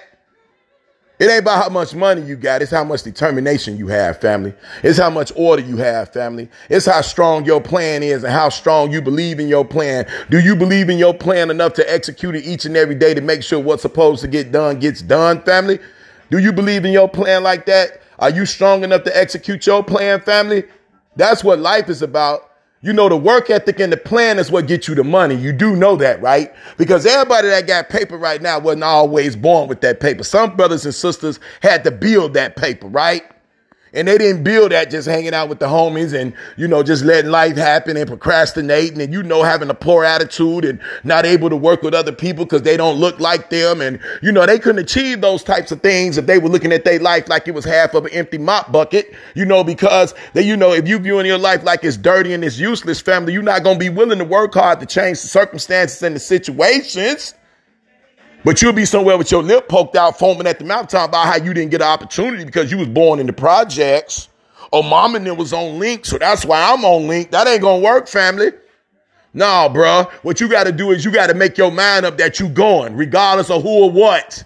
It 1.19 1.31
ain't 1.31 1.43
about 1.43 1.63
how 1.63 1.69
much 1.69 1.95
money 1.95 2.23
you 2.23 2.35
got. 2.35 2.61
It's 2.61 2.73
how 2.73 2.83
much 2.83 3.05
determination 3.05 3.77
you 3.77 3.87
have, 3.87 4.21
family. 4.21 4.53
It's 4.83 4.99
how 4.99 5.11
much 5.11 5.31
order 5.37 5.63
you 5.63 5.77
have, 5.77 6.13
family. 6.13 6.49
It's 6.69 6.87
how 6.87 7.03
strong 7.03 7.45
your 7.45 7.61
plan 7.61 8.03
is 8.03 8.25
and 8.25 8.33
how 8.33 8.49
strong 8.49 8.91
you 8.91 9.01
believe 9.01 9.39
in 9.39 9.47
your 9.47 9.65
plan. 9.65 10.07
Do 10.29 10.41
you 10.41 10.57
believe 10.57 10.91
in 10.91 10.99
your 10.99 11.15
plan 11.15 11.51
enough 11.51 11.75
to 11.75 11.93
execute 11.93 12.35
it 12.35 12.45
each 12.45 12.65
and 12.65 12.77
every 12.77 12.97
day 12.97 13.15
to 13.15 13.21
make 13.21 13.45
sure 13.45 13.61
what's 13.61 13.83
supposed 13.83 14.23
to 14.23 14.29
get 14.29 14.51
done 14.51 14.81
gets 14.81 15.03
done, 15.03 15.41
family? 15.43 15.79
Do 16.31 16.39
you 16.39 16.53
believe 16.53 16.85
in 16.85 16.93
your 16.93 17.09
plan 17.09 17.45
like 17.45 17.65
that? 17.67 18.03
Are 18.19 18.31
you 18.31 18.45
strong 18.45 18.83
enough 18.83 19.05
to 19.05 19.17
execute 19.17 19.67
your 19.67 19.85
plan, 19.85 20.21
family? 20.21 20.65
That's 21.15 21.45
what 21.45 21.61
life 21.61 21.89
is 21.89 22.03
about. 22.03 22.51
You 22.85 22.93
know, 22.93 23.09
the 23.09 23.17
work 23.17 23.49
ethic 23.49 23.81
and 23.81 23.91
the 23.91 23.97
plan 23.97 24.39
is 24.39 24.51
what 24.51 24.67
gets 24.67 24.89
you 24.89 24.95
the 24.95 25.05
money. 25.05 25.35
You 25.35 25.55
do 25.55 25.75
know 25.75 25.97
that, 25.97 26.21
right? 26.21 26.53
Because 26.77 27.07
everybody 27.07 27.49
that 27.49 27.67
got 27.67 27.89
paper 27.89 28.19
right 28.19 28.43
now 28.43 28.59
wasn't 28.59 28.85
always 28.85 29.37
born 29.37 29.69
with 29.69 29.81
that 29.81 30.01
paper. 30.01 30.23
Some 30.23 30.55
brothers 30.55 30.85
and 30.85 30.95
sisters 30.95 31.41
had 31.63 31.83
to 31.85 31.91
build 31.91 32.35
that 32.35 32.57
paper, 32.57 32.87
right? 32.89 33.23
And 33.95 34.09
they 34.09 34.19
didn't 34.19 34.43
build 34.43 34.73
that 34.73 34.91
just 34.91 35.07
hanging 35.07 35.35
out 35.35 35.49
with 35.49 35.61
the 35.61 35.67
homies 35.67 36.19
and, 36.19 36.35
you 36.57 36.67
know, 36.67 36.83
just 36.83 37.05
letting 37.05 37.31
life 37.31 37.57
happen 37.57 37.97
and 37.97 38.09
procrastinating 38.09 39.01
and, 39.01 39.13
you 39.13 39.23
know, 39.23 39.43
having 39.43 39.71
a 39.71 39.75
poor 39.75 40.05
attitude 40.05 40.65
and 40.65 40.81
not 41.05 41.25
able 41.25 41.49
to 41.49 41.57
work 41.57 41.83
with 41.83 41.95
other 41.95 42.13
people 42.13 42.45
because 42.45 42.63
they 42.63 42.77
don't 42.77 42.99
look 42.99 43.21
like 43.21 43.51
them. 43.51 43.81
And, 43.81 44.01
you 44.21 44.33
know, 44.33 44.47
they 44.47 44.59
couldn't 44.59 44.81
achieve 44.81 45.21
those 45.21 45.45
types 45.45 45.71
of 45.71 45.81
things 45.81 46.19
if 46.19 46.27
they 46.27 46.39
were 46.39 46.49
looking 46.49 46.73
at 46.73 46.85
their 46.85 46.99
life 46.99 47.29
like 47.29 47.47
it 47.47 47.55
was 47.55 47.65
half 47.65 47.95
of 47.95 48.05
an 48.07 48.13
empty 48.13 48.39
mop 48.39 48.73
bucket, 48.73 49.15
you 49.35 49.45
know, 49.45 49.63
because 49.63 50.13
they, 50.33 50.43
you 50.43 50.57
know, 50.57 50.73
if 50.73 50.89
you 50.89 50.99
viewing 50.99 51.27
your 51.27 51.39
life 51.39 51.63
like 51.63 51.85
it's 51.85 51.97
dirty 51.97 52.33
and 52.35 52.45
it's 52.45 52.59
useless, 52.59 53.01
family, 53.01 53.33
you're 53.33 53.43
not 53.43 53.63
going 53.63 53.77
to 53.77 53.81
be 53.81 53.91
willing 53.91 54.19
to 54.19 54.25
work 54.25 54.55
hard 54.55 54.81
to 54.81 54.87
change 54.87 55.23
the 55.23 55.29
circumstances 55.29 56.03
and 56.03 56.17
the 56.17 56.21
situations. 56.21 57.35
But 58.45 58.61
you'll 58.61 58.75
be 58.75 58.85
somewhere 58.85 59.17
with 59.17 59.31
your 59.31 59.43
lip 59.43 59.69
poked 59.69 59.97
out, 59.97 60.19
foaming 60.19 60.47
at 60.47 60.59
the 60.59 60.67
mouth, 60.67 60.89
talking 60.89 61.09
about 61.09 61.27
how 61.27 61.43
you 61.43 61.55
didn't 61.55 61.71
get 61.71 61.81
an 61.81 61.89
opportunity 61.89 62.45
because 62.45 62.71
you 62.71 62.77
was 62.77 62.89
born 62.89 63.19
in 63.19 63.27
the 63.27 63.33
projects. 63.33 64.29
Or 64.71 64.85
mom 64.85 65.15
and 65.15 65.27
them 65.27 65.37
was 65.37 65.53
on 65.53 65.79
link, 65.79 66.05
so 66.05 66.19
that's 66.19 66.45
why 66.45 66.73
I'm 66.73 66.85
on 66.85 67.07
link. 67.07 67.31
That 67.31 67.47
ain't 67.47 67.63
gonna 67.63 67.83
work, 67.83 68.07
family. 68.07 68.51
Nah, 69.33 69.69
bruh. 69.69 70.11
What 70.23 70.41
you 70.41 70.49
gotta 70.49 70.73
do 70.73 70.91
is 70.91 71.05
you 71.05 71.11
gotta 71.11 71.35
make 71.35 71.57
your 71.57 71.71
mind 71.71 72.05
up 72.05 72.19
that 72.19 72.39
you 72.39 72.49
going, 72.49 72.97
regardless 72.97 73.51
of 73.51 73.63
who 73.63 73.85
or 73.85 73.91
what. 73.91 74.45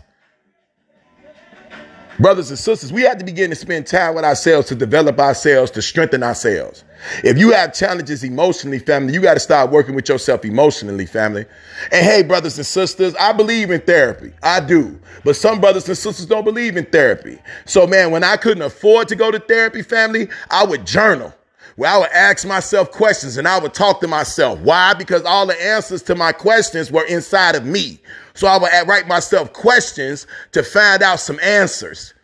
Brothers 2.18 2.50
and 2.50 2.59
sisters, 2.59 2.92
we 2.92 3.02
have 3.02 3.18
to 3.18 3.24
begin 3.24 3.50
to 3.50 3.57
spend 3.57 3.87
time 3.87 4.16
with 4.16 4.24
ourselves 4.24 4.66
to 4.68 4.74
develop 4.74 5.20
ourselves, 5.20 5.70
to 5.72 5.83
strengthen 5.83 6.24
ourselves. 6.24 6.83
If 7.22 7.38
you 7.38 7.52
have 7.52 7.72
challenges 7.72 8.24
emotionally, 8.24 8.81
family, 8.81 9.14
you 9.14 9.20
got 9.20 9.35
to 9.35 9.40
start 9.40 9.70
working 9.70 9.94
with 9.94 10.09
yourself 10.09 10.44
emotionally, 10.44 11.07
family. 11.07 11.46
And 11.92 12.04
hey, 12.04 12.24
brothers 12.24 12.59
and 12.59 12.66
sisters, 12.66 13.14
I 13.14 13.33
believe 13.33 13.70
in 13.70 13.81
therapy. 13.83 14.33
I 14.42 14.59
do. 14.59 14.98
But 15.24 15.37
some 15.37 15.61
brothers 15.61 15.88
and 15.88 15.96
sisters 15.96 16.26
don't 16.26 16.44
believe 16.44 16.76
in 16.76 16.87
therapy. 16.87 17.38
So, 17.66 17.87
man, 17.87 18.11
when 18.11 18.24
I 18.24 18.37
couldn't 18.37 18.62
afford 18.62 19.07
to 19.09 19.16
go 19.16 19.31
to 19.31 19.38
therapy, 19.38 19.83
family, 19.83 20.28
I 20.50 20.64
would 20.64 20.85
journal 20.85 21.33
where 21.78 21.92
I 21.92 21.98
would 21.98 22.10
ask 22.10 22.44
myself 22.44 22.90
questions 22.90 23.36
and 23.36 23.46
I 23.46 23.56
would 23.60 23.72
talk 23.72 24.00
to 24.00 24.08
myself. 24.08 24.58
Why? 24.58 24.94
Because 24.94 25.22
all 25.22 25.46
the 25.46 25.54
answers 25.62 26.02
to 26.02 26.16
my 26.16 26.32
questions 26.32 26.90
were 26.90 27.04
inside 27.04 27.54
of 27.54 27.64
me. 27.64 28.00
So 28.34 28.48
I 28.48 28.58
would 28.58 28.88
write 28.88 29.06
myself 29.06 29.52
questions 29.52 30.26
to 30.52 30.64
find 30.64 31.04
out 31.04 31.20
some 31.20 31.38
answers. 31.38 32.14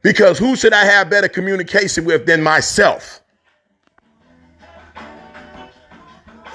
Because 0.00 0.38
who 0.38 0.56
should 0.56 0.72
I 0.72 0.86
have 0.86 1.10
better 1.10 1.28
communication 1.28 2.06
with 2.06 2.24
than 2.24 2.42
myself? 2.42 3.22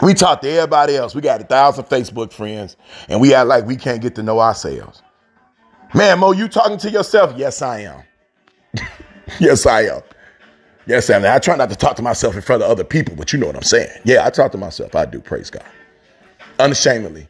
We 0.02 0.16
talk 0.16 0.42
to 0.42 0.50
everybody 0.50 0.96
else. 0.96 1.14
We 1.14 1.22
got 1.22 1.42
a 1.42 1.44
thousand 1.44 1.84
Facebook 1.84 2.34
friends, 2.34 2.78
and 3.10 3.22
we 3.22 3.36
act 3.36 3.48
like 3.48 3.68
we 3.68 3.76
can't 3.76 4.02
get 4.02 4.16
to 4.16 4.24
know 4.24 4.40
ourselves. 4.40 5.04
Man, 5.94 6.18
Mo, 6.18 6.32
you 6.32 6.48
talking 6.48 6.80
to 6.80 6.90
yourself? 6.90 7.38
Yes, 7.38 7.62
I 7.62 7.82
am. 7.82 8.04
yes, 9.40 9.68
I 9.68 9.82
am. 9.82 10.02
Yes, 10.90 11.08
I 11.12 11.18
am. 11.18 11.24
I 11.24 11.38
try 11.38 11.56
not 11.56 11.70
to 11.70 11.76
talk 11.76 11.96
to 11.98 12.02
myself 12.02 12.34
in 12.34 12.42
front 12.42 12.64
of 12.64 12.70
other 12.72 12.84
people, 12.84 13.16
but 13.16 13.32
you 13.32 13.38
know 13.38 13.46
what 13.46 13.56
I'm 13.56 13.62
saying. 13.62 13.92
Yeah, 14.06 14.26
I 14.26 14.32
talk 14.32 14.52
to 14.54 14.58
myself. 14.58 14.96
I 14.96 15.06
do. 15.06 15.20
Praise 15.20 15.52
God. 15.52 15.64
Unashamedly. 16.58 17.30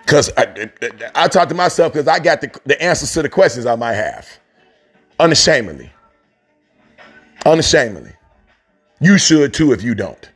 Because 0.00 0.32
I, 0.34 0.70
I, 1.14 1.28
talk 1.28 1.50
to 1.50 1.54
myself 1.54 1.92
because 1.92 2.08
I 2.08 2.18
got 2.18 2.40
the, 2.40 2.58
the 2.64 2.82
answers 2.82 3.12
to 3.12 3.20
the 3.20 3.28
questions 3.28 3.66
I 3.66 3.76
might 3.76 3.92
have. 3.92 4.26
Unashamedly. 5.20 5.92
Unashamedly. 7.44 8.14
You 8.98 9.18
should 9.18 9.52
too 9.52 9.72
if 9.72 9.82
you 9.82 9.94
don't. 9.94 10.30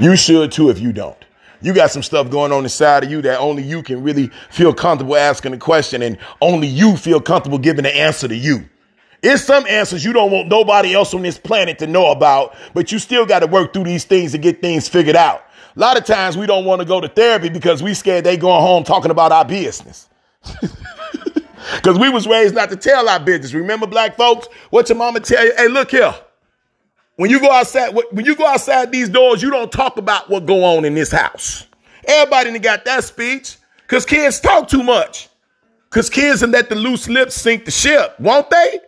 You 0.00 0.16
should 0.16 0.50
too 0.50 0.68
if 0.68 0.80
you 0.80 0.92
don't. 0.92 1.24
You 1.62 1.74
got 1.74 1.92
some 1.92 2.02
stuff 2.02 2.28
going 2.28 2.50
on 2.50 2.64
inside 2.64 3.04
of 3.04 3.10
you 3.12 3.22
that 3.22 3.38
only 3.38 3.62
you 3.62 3.84
can 3.84 4.02
really 4.02 4.32
feel 4.50 4.74
comfortable 4.74 5.14
asking 5.14 5.54
a 5.54 5.58
question 5.58 6.02
and 6.02 6.18
only 6.40 6.66
you 6.66 6.96
feel 6.96 7.20
comfortable 7.20 7.58
giving 7.58 7.84
the 7.84 7.96
answer 7.96 8.26
to 8.26 8.36
you. 8.36 8.68
It's 9.22 9.42
some 9.42 9.66
answers 9.66 10.04
you 10.04 10.12
don't 10.12 10.30
want 10.30 10.48
nobody 10.48 10.94
else 10.94 11.12
on 11.12 11.22
this 11.22 11.38
planet 11.38 11.78
to 11.80 11.86
know 11.86 12.10
about, 12.12 12.54
but 12.74 12.92
you 12.92 12.98
still 12.98 13.26
got 13.26 13.40
to 13.40 13.46
work 13.46 13.72
through 13.72 13.84
these 13.84 14.04
things 14.04 14.32
to 14.32 14.38
get 14.38 14.60
things 14.60 14.88
figured 14.88 15.16
out. 15.16 15.42
A 15.76 15.78
lot 15.78 15.96
of 15.96 16.04
times 16.04 16.36
we 16.36 16.46
don't 16.46 16.64
want 16.64 16.80
to 16.80 16.84
go 16.84 17.00
to 17.00 17.08
therapy 17.08 17.48
because 17.48 17.82
we 17.82 17.94
scared 17.94 18.24
they 18.24 18.36
going 18.36 18.62
home 18.62 18.84
talking 18.84 19.10
about 19.10 19.32
our 19.32 19.44
business. 19.44 20.08
Because 21.76 21.98
we 21.98 22.08
was 22.08 22.26
raised 22.26 22.54
not 22.54 22.70
to 22.70 22.76
tell 22.76 23.08
our 23.08 23.20
business. 23.20 23.52
Remember, 23.52 23.86
black 23.86 24.16
folks, 24.16 24.48
what 24.70 24.88
your 24.88 24.96
mama 24.96 25.20
tell 25.20 25.44
you? 25.44 25.52
Hey, 25.56 25.68
look 25.68 25.90
here. 25.90 26.14
When 27.16 27.30
you 27.30 27.40
go 27.40 27.50
outside, 27.50 27.94
when 28.12 28.24
you 28.24 28.36
go 28.36 28.46
outside 28.46 28.92
these 28.92 29.08
doors, 29.08 29.42
you 29.42 29.50
don't 29.50 29.70
talk 29.70 29.96
about 29.96 30.30
what 30.30 30.46
go 30.46 30.64
on 30.64 30.84
in 30.84 30.94
this 30.94 31.10
house. 31.10 31.66
Everybody 32.06 32.58
got 32.58 32.84
that 32.84 33.04
speech 33.04 33.56
because 33.82 34.06
kids 34.06 34.40
talk 34.40 34.68
too 34.68 34.82
much. 34.82 35.28
Because 35.90 36.08
kids 36.08 36.42
and 36.42 36.52
let 36.52 36.68
the 36.68 36.74
loose 36.74 37.08
lips 37.08 37.34
sink 37.34 37.64
the 37.64 37.70
ship, 37.70 38.18
won't 38.20 38.48
they? 38.50 38.80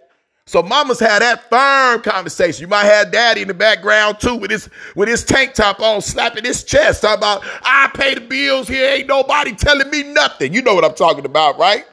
So 0.51 0.65
mamas 0.65 0.99
had 0.99 1.23
that 1.23 1.49
firm 1.49 2.03
conversation. 2.03 2.63
You 2.63 2.67
might 2.67 2.87
have 2.87 3.13
daddy 3.13 3.43
in 3.43 3.47
the 3.47 3.55
background 3.55 4.19
too 4.19 4.35
with 4.35 4.51
his 4.51 4.69
with 4.97 5.09
his 5.09 5.23
tank 5.23 5.55
top 5.55 5.79
on, 5.79 6.01
slapping 6.01 6.43
his 6.43 6.65
chest, 6.65 7.03
talking 7.03 7.19
about 7.19 7.43
I 7.63 7.89
pay 7.95 8.15
the 8.15 8.21
bills 8.21 8.67
here, 8.67 8.91
ain't 8.91 9.07
nobody 9.07 9.55
telling 9.55 9.89
me 9.91 10.03
nothing. 10.03 10.53
You 10.53 10.61
know 10.63 10.75
what 10.75 10.85
I'm 10.85 10.97
talking 10.97 11.25
about, 11.25 11.57
right? 11.57 11.87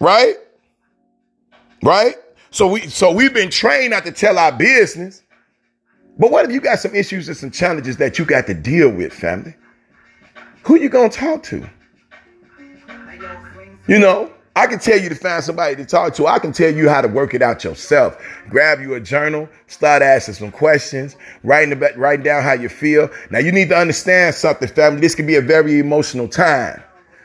Right? 0.00 0.34
Right? 1.84 2.16
So 2.50 2.66
we 2.66 2.80
so 2.88 3.12
we've 3.12 3.32
been 3.32 3.50
trained 3.50 3.90
not 3.90 4.04
to 4.06 4.10
tell 4.10 4.40
our 4.40 4.50
business. 4.50 5.22
But 6.18 6.32
what 6.32 6.46
if 6.46 6.50
you 6.50 6.60
got 6.60 6.80
some 6.80 6.96
issues 6.96 7.28
and 7.28 7.36
some 7.36 7.52
challenges 7.52 7.96
that 7.98 8.18
you 8.18 8.24
got 8.24 8.48
to 8.48 8.54
deal 8.54 8.90
with, 8.90 9.12
family? 9.12 9.54
Who 10.64 10.80
you 10.80 10.88
gonna 10.88 11.10
talk 11.10 11.44
to? 11.44 11.64
You 13.86 14.00
know, 14.00 14.32
I 14.56 14.66
can 14.66 14.78
tell 14.78 14.98
you 14.98 15.10
to 15.10 15.14
find 15.14 15.44
somebody 15.44 15.76
to 15.76 15.84
talk 15.84 16.14
to. 16.14 16.26
I 16.26 16.38
can 16.38 16.50
tell 16.50 16.72
you 16.72 16.88
how 16.88 17.02
to 17.02 17.08
work 17.08 17.34
it 17.34 17.42
out 17.42 17.62
yourself. 17.62 18.16
Grab 18.48 18.80
you 18.80 18.94
a 18.94 19.00
journal, 19.00 19.50
start 19.66 20.00
asking 20.00 20.32
some 20.32 20.50
questions, 20.50 21.14
writing 21.44 21.74
about, 21.74 21.94
writing 21.98 22.24
down 22.24 22.42
how 22.42 22.54
you 22.54 22.70
feel. 22.70 23.10
Now 23.28 23.38
you 23.38 23.52
need 23.52 23.68
to 23.68 23.76
understand 23.76 24.34
something, 24.34 24.66
family. 24.66 25.02
This 25.02 25.14
can 25.14 25.26
be 25.26 25.34
a 25.34 25.42
very 25.42 25.78
emotional 25.78 26.26
time. 26.26 26.82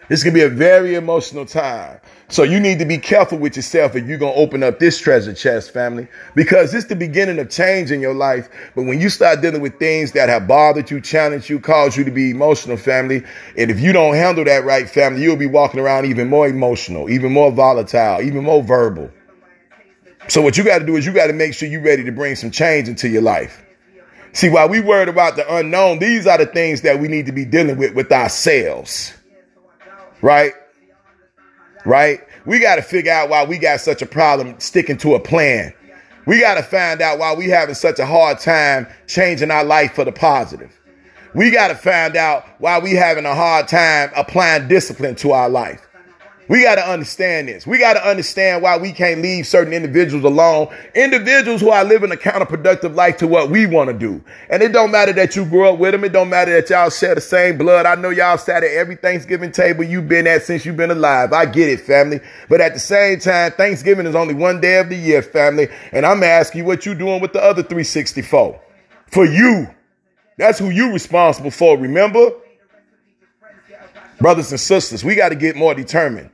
This 0.10 0.24
can 0.24 0.34
be 0.34 0.42
a 0.42 0.50
very 0.50 0.96
emotional 0.96 1.46
time. 1.46 2.02
So 2.32 2.44
you 2.44 2.62
need 2.62 2.80
to 2.80 2.86
be 2.86 2.98
careful 2.98 3.38
with 3.38 3.58
yourself 3.58 3.94
if 3.94 4.08
you're 4.08 4.18
going 4.18 4.34
to 4.34 4.40
open 4.40 4.64
up 4.64 4.80
this 4.80 4.98
treasure 4.98 5.34
chest, 5.34 5.72
family, 5.72 6.08
because 6.34 6.74
it's 6.74 6.86
the 6.86 6.96
beginning 6.96 7.40
of 7.40 7.50
change 7.50 7.92
in 7.92 8.00
your 8.00 8.14
life. 8.14 8.48
But 8.74 8.84
when 8.84 9.02
you 9.02 9.10
start 9.10 9.42
dealing 9.42 9.60
with 9.60 9.78
things 9.80 10.14
that 10.14 10.30
have 10.30 10.48
bothered 10.48 10.90
you, 10.90 11.02
challenged 11.02 11.50
you, 11.50 11.60
caused 11.60 11.98
you 11.98 12.06
to 12.06 12.12
be 12.12 12.30
emotional, 12.30 12.78
family, 12.78 13.26
and 13.58 13.70
if 13.70 13.82
you 13.82 13.92
don't 13.92 14.16
handle 14.16 14.46
that 14.46 14.64
right, 14.64 14.90
family, 14.90 15.22
you'll 15.22 15.36
be 15.36 15.46
walking 15.46 15.82
around 15.82 16.06
even 16.06 16.30
more 16.30 16.48
emotional, 16.48 17.10
even 17.10 17.34
more 17.34 17.52
volatile, 17.52 18.22
even 18.22 18.46
more 18.46 18.64
verbal. 18.64 19.12
So 20.30 20.42
what 20.42 20.58
you 20.58 20.64
got 20.64 20.80
to 20.80 20.86
do 20.86 20.96
is 20.96 21.06
you 21.06 21.12
got 21.12 21.28
to 21.28 21.34
make 21.34 21.54
sure 21.54 21.68
you're 21.68 21.84
ready 21.84 22.06
to 22.06 22.14
bring 22.14 22.38
some 22.38 22.50
change 22.50 22.88
into 22.88 23.10
your 23.10 23.24
life. 23.24 23.62
See, 24.32 24.48
while 24.48 24.70
we 24.70 24.80
worried 24.80 25.10
about 25.10 25.36
the 25.36 25.54
unknown, 25.54 26.00
these 26.00 26.26
are 26.28 26.38
the 26.38 26.46
things 26.46 26.84
that 26.84 26.98
we 26.98 27.10
need 27.10 27.26
to 27.26 27.34
be 27.34 27.44
dealing 27.44 27.76
with 27.76 27.94
with 27.94 28.10
ourselves. 28.10 29.14
Right? 30.22 30.54
Right? 31.86 32.22
We 32.46 32.60
got 32.60 32.76
to 32.76 32.82
figure 32.82 33.12
out 33.12 33.30
why 33.30 33.46
we 33.46 33.58
got 33.58 33.82
such 33.82 34.02
a 34.02 34.06
problem 34.06 34.60
sticking 34.60 34.98
to 34.98 35.16
a 35.16 35.20
plan. 35.20 35.74
We 36.26 36.40
got 36.40 36.56
to 36.56 36.64
find 36.64 37.02
out 37.02 37.20
why 37.20 37.34
we 37.34 37.50
having 37.50 37.76
such 37.76 38.00
a 38.00 38.06
hard 38.06 38.40
time 38.40 38.88
changing 39.08 39.52
our 39.52 39.64
life 39.64 39.94
for 39.94 40.06
the 40.06 40.12
positive. 40.12 40.78
We 41.34 41.50
got 41.50 41.70
to 41.70 41.76
find 41.76 42.16
out 42.16 42.46
why 42.60 42.80
we 42.80 42.92
having 42.92 43.26
a 43.26 43.34
hard 43.34 43.68
time 43.68 44.12
applying 44.16 44.68
discipline 44.68 45.16
to 45.16 45.32
our 45.32 45.50
life. 45.50 45.88
We 46.48 46.64
got 46.64 46.76
to 46.76 46.88
understand 46.88 47.48
this. 47.48 47.66
We 47.66 47.78
got 47.78 47.94
to 47.94 48.06
understand 48.06 48.62
why 48.62 48.78
we 48.78 48.92
can't 48.92 49.22
leave 49.22 49.48
certain 49.48 49.74
individuals 49.74 50.26
alone. 50.26 50.74
Individuals 50.96 51.62
who 51.62 51.70
are 51.70 51.84
living 51.84 52.12
a 52.12 52.16
counterproductive 52.16 52.96
life 52.96 53.18
to 53.18 53.28
what 53.28 53.50
we 53.50 53.68
want 53.68 53.90
to 53.90 53.98
do. 53.98 54.22
And 54.50 54.62
it 54.62 54.74
don't 54.74 54.92
matter 54.92 55.14
that 55.14 55.36
you 55.36 55.46
grew 55.46 55.70
up 55.70 55.80
with 55.80 55.92
them. 55.92 56.04
It 56.04 56.12
don't 56.12 56.30
matter 56.30 56.52
that 56.54 56.70
y'all 56.70 56.90
share 56.90 57.16
the 57.16 57.22
same 57.22 57.58
blood. 57.58 57.86
I 57.86 57.96
know 57.96 58.10
y'all 58.10 58.38
sat 58.38 58.64
at 58.64 58.72
every 58.72 58.96
Thanksgiving 58.96 59.52
table 59.52 59.84
you've 59.84 60.10
been 60.10 60.28
at 60.28 60.44
since 60.44 60.66
you've 60.66 60.78
been 60.78 60.92
alive. 60.92 61.32
I 61.32 61.46
get 61.46 61.70
it, 61.70 61.82
family. 61.82 62.20
But 62.50 62.60
at 62.60 62.74
the 62.74 62.80
same 62.80 63.20
time, 63.20 63.52
Thanksgiving 63.54 64.06
is 64.06 64.16
only 64.16 64.34
one 64.34 64.60
day 64.60 64.80
of 64.80 64.90
the 64.90 64.98
year, 64.98 65.22
family. 65.22 65.70
And 65.92 66.06
I'm 66.06 66.24
asking 66.24 66.60
you 66.60 66.66
what 66.66 66.86
you 66.86 66.96
doing 66.96 67.22
with 67.22 67.34
the 67.34 67.42
other 67.42 67.64
364. 67.64 68.60
For 69.08 69.26
you. 69.26 69.68
That's 70.38 70.60
who 70.60 70.70
you 70.70 70.92
responsible 70.92 71.52
for. 71.52 71.78
Remember? 71.78 72.32
Brothers 74.22 74.52
and 74.52 74.60
sisters, 74.60 75.04
we 75.04 75.16
got 75.16 75.30
to 75.30 75.36
get 75.36 75.56
more 75.56 75.74
determined. 75.74 76.30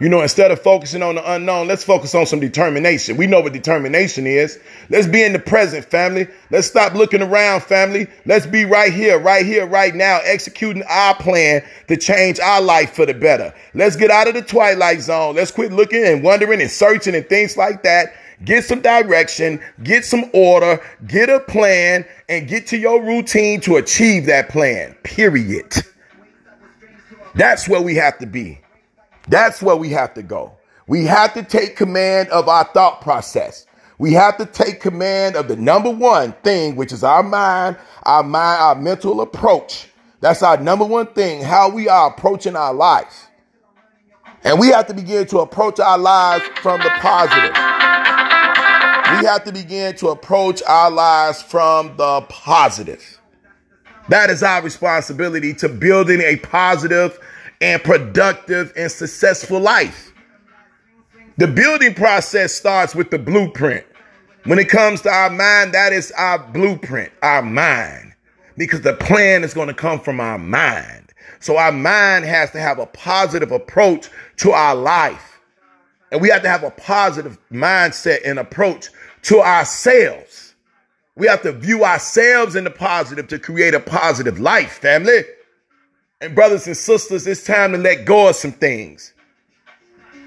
You 0.00 0.08
know, 0.08 0.22
instead 0.22 0.50
of 0.52 0.60
focusing 0.60 1.02
on 1.02 1.16
the 1.16 1.32
unknown, 1.32 1.66
let's 1.66 1.82
focus 1.82 2.14
on 2.14 2.26
some 2.26 2.38
determination. 2.38 3.16
We 3.16 3.26
know 3.26 3.40
what 3.40 3.52
determination 3.52 4.26
is. 4.26 4.58
Let's 4.88 5.08
be 5.08 5.22
in 5.22 5.32
the 5.32 5.38
present, 5.40 5.84
family. 5.84 6.28
Let's 6.50 6.68
stop 6.68 6.94
looking 6.94 7.22
around, 7.22 7.62
family. 7.62 8.06
Let's 8.24 8.46
be 8.46 8.64
right 8.64 8.92
here, 8.92 9.18
right 9.18 9.44
here, 9.44 9.66
right 9.66 9.94
now, 9.94 10.20
executing 10.22 10.84
our 10.88 11.16
plan 11.16 11.64
to 11.88 11.96
change 11.96 12.38
our 12.38 12.60
life 12.60 12.94
for 12.94 13.04
the 13.06 13.14
better. 13.14 13.52
Let's 13.74 13.96
get 13.96 14.10
out 14.10 14.28
of 14.28 14.34
the 14.34 14.42
twilight 14.42 15.00
zone. 15.00 15.34
Let's 15.34 15.50
quit 15.50 15.72
looking 15.72 16.04
and 16.04 16.22
wondering 16.22 16.60
and 16.60 16.70
searching 16.70 17.16
and 17.16 17.28
things 17.28 17.56
like 17.56 17.82
that. 17.82 18.14
Get 18.44 18.64
some 18.64 18.80
direction, 18.80 19.60
get 19.82 20.04
some 20.04 20.30
order, 20.34 20.80
get 21.06 21.30
a 21.30 21.40
plan, 21.40 22.04
and 22.28 22.46
get 22.48 22.68
to 22.68 22.76
your 22.76 23.02
routine 23.02 23.60
to 23.62 23.76
achieve 23.76 24.26
that 24.26 24.50
plan. 24.50 24.94
Period. 25.02 25.72
That's 27.34 27.68
where 27.68 27.80
we 27.80 27.96
have 27.96 28.18
to 28.18 28.26
be. 28.26 28.60
That's 29.28 29.62
where 29.62 29.76
we 29.76 29.90
have 29.90 30.14
to 30.14 30.22
go. 30.22 30.52
We 30.86 31.04
have 31.04 31.34
to 31.34 31.42
take 31.42 31.76
command 31.76 32.28
of 32.28 32.48
our 32.48 32.64
thought 32.64 33.00
process. 33.00 33.66
We 33.98 34.12
have 34.12 34.36
to 34.38 34.46
take 34.46 34.80
command 34.80 35.36
of 35.36 35.48
the 35.48 35.56
number 35.56 35.90
one 35.90 36.32
thing, 36.44 36.76
which 36.76 36.92
is 36.92 37.02
our 37.04 37.22
mind, 37.22 37.76
our 38.02 38.22
mind, 38.22 38.60
our 38.62 38.74
mental 38.74 39.20
approach. 39.20 39.88
That's 40.20 40.42
our 40.42 40.56
number 40.56 40.84
one 40.84 41.06
thing, 41.08 41.42
how 41.42 41.70
we 41.70 41.88
are 41.88 42.08
approaching 42.08 42.56
our 42.56 42.74
life. 42.74 43.28
And 44.42 44.58
we 44.58 44.68
have 44.68 44.86
to 44.88 44.94
begin 44.94 45.26
to 45.28 45.38
approach 45.38 45.80
our 45.80 45.98
lives 45.98 46.44
from 46.60 46.80
the 46.80 46.90
positive. 46.98 47.54
We 49.20 49.26
have 49.26 49.44
to 49.44 49.52
begin 49.52 49.96
to 49.96 50.08
approach 50.08 50.62
our 50.66 50.90
lives 50.90 51.42
from 51.42 51.96
the 51.96 52.22
positive. 52.28 53.20
That 54.08 54.30
is 54.30 54.42
our 54.42 54.62
responsibility 54.62 55.54
to 55.54 55.68
building 55.68 56.20
a 56.20 56.36
positive 56.36 57.18
and 57.60 57.82
productive 57.82 58.72
and 58.76 58.90
successful 58.90 59.60
life. 59.60 60.12
The 61.36 61.46
building 61.48 61.94
process 61.94 62.52
starts 62.52 62.94
with 62.94 63.10
the 63.10 63.18
blueprint. 63.18 63.86
When 64.44 64.58
it 64.58 64.68
comes 64.68 65.00
to 65.02 65.10
our 65.10 65.30
mind, 65.30 65.72
that 65.72 65.92
is 65.92 66.12
our 66.12 66.38
blueprint, 66.38 67.12
our 67.22 67.42
mind, 67.42 68.12
because 68.58 68.82
the 68.82 68.92
plan 68.94 69.42
is 69.42 69.54
going 69.54 69.68
to 69.68 69.74
come 69.74 69.98
from 69.98 70.20
our 70.20 70.38
mind. 70.38 71.12
So 71.40 71.56
our 71.56 71.72
mind 71.72 72.26
has 72.26 72.50
to 72.52 72.60
have 72.60 72.78
a 72.78 72.86
positive 72.86 73.52
approach 73.52 74.10
to 74.38 74.52
our 74.52 74.74
life. 74.74 75.40
And 76.12 76.20
we 76.20 76.28
have 76.28 76.42
to 76.42 76.48
have 76.48 76.62
a 76.62 76.70
positive 76.70 77.38
mindset 77.50 78.18
and 78.24 78.38
approach 78.38 78.90
to 79.22 79.40
ourselves. 79.40 80.33
We 81.16 81.26
have 81.28 81.42
to 81.42 81.52
view 81.52 81.84
ourselves 81.84 82.56
in 82.56 82.64
the 82.64 82.70
positive 82.70 83.28
to 83.28 83.38
create 83.38 83.74
a 83.74 83.80
positive 83.80 84.40
life, 84.40 84.72
family. 84.72 85.22
And 86.20 86.34
brothers 86.34 86.66
and 86.66 86.76
sisters, 86.76 87.26
it's 87.26 87.44
time 87.44 87.72
to 87.72 87.78
let 87.78 88.04
go 88.04 88.28
of 88.28 88.36
some 88.36 88.52
things. 88.52 89.12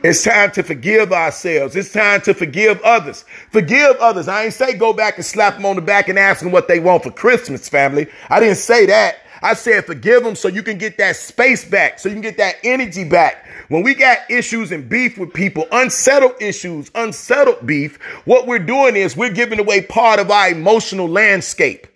It's 0.03 0.23
time 0.23 0.51
to 0.51 0.63
forgive 0.63 1.11
ourselves. 1.11 1.75
It's 1.75 1.91
time 1.91 2.21
to 2.21 2.33
forgive 2.33 2.79
others. 2.81 3.25
Forgive 3.51 3.97
others. 3.97 4.27
I 4.27 4.45
ain't 4.45 4.53
say 4.53 4.73
go 4.73 4.93
back 4.93 5.17
and 5.17 5.25
slap 5.25 5.55
them 5.55 5.65
on 5.65 5.75
the 5.75 5.81
back 5.81 6.07
and 6.07 6.19
ask 6.19 6.41
them 6.41 6.51
what 6.51 6.67
they 6.67 6.79
want 6.79 7.03
for 7.03 7.11
Christmas, 7.11 7.67
family. 7.67 8.07
I 8.29 8.39
didn't 8.39 8.57
say 8.57 8.85
that. 8.85 9.17
I 9.41 9.53
said 9.53 9.85
forgive 9.85 10.23
them 10.23 10.35
so 10.35 10.47
you 10.47 10.63
can 10.63 10.77
get 10.77 10.97
that 10.97 11.15
space 11.15 11.63
back, 11.63 11.99
so 11.99 12.09
you 12.09 12.15
can 12.15 12.21
get 12.21 12.37
that 12.37 12.55
energy 12.63 13.03
back. 13.03 13.45
When 13.69 13.83
we 13.83 13.93
got 13.93 14.29
issues 14.29 14.71
and 14.71 14.87
beef 14.87 15.17
with 15.17 15.33
people, 15.33 15.67
unsettled 15.71 16.41
issues, 16.41 16.89
unsettled 16.95 17.65
beef, 17.65 17.97
what 18.25 18.47
we're 18.47 18.59
doing 18.59 18.95
is 18.95 19.17
we're 19.17 19.29
giving 19.29 19.59
away 19.59 19.81
part 19.81 20.19
of 20.19 20.31
our 20.31 20.49
emotional 20.49 21.07
landscape. 21.07 21.87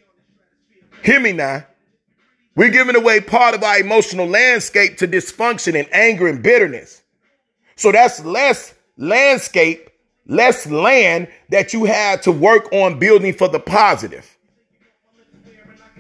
Hear 1.04 1.20
me 1.20 1.32
now. 1.32 1.66
We're 2.56 2.70
giving 2.70 2.96
away 2.96 3.22
part 3.22 3.56
of 3.56 3.64
our 3.64 3.80
emotional 3.80 4.28
landscape 4.28 4.98
to 4.98 5.08
dysfunction 5.08 5.80
and 5.80 5.88
anger 5.94 6.28
and 6.28 6.44
bitterness. 6.44 7.02
So 7.78 7.92
that's 7.92 8.24
less 8.26 8.74
landscape, 8.98 9.90
less 10.28 10.68
land 10.68 11.30
that 11.50 11.74
you 11.74 11.86
have 11.86 12.22
to 12.22 12.32
work 12.32 12.72
on 12.74 13.00
building 13.00 13.34
for 13.34 13.48
the 13.48 13.60
positive. 13.60 14.38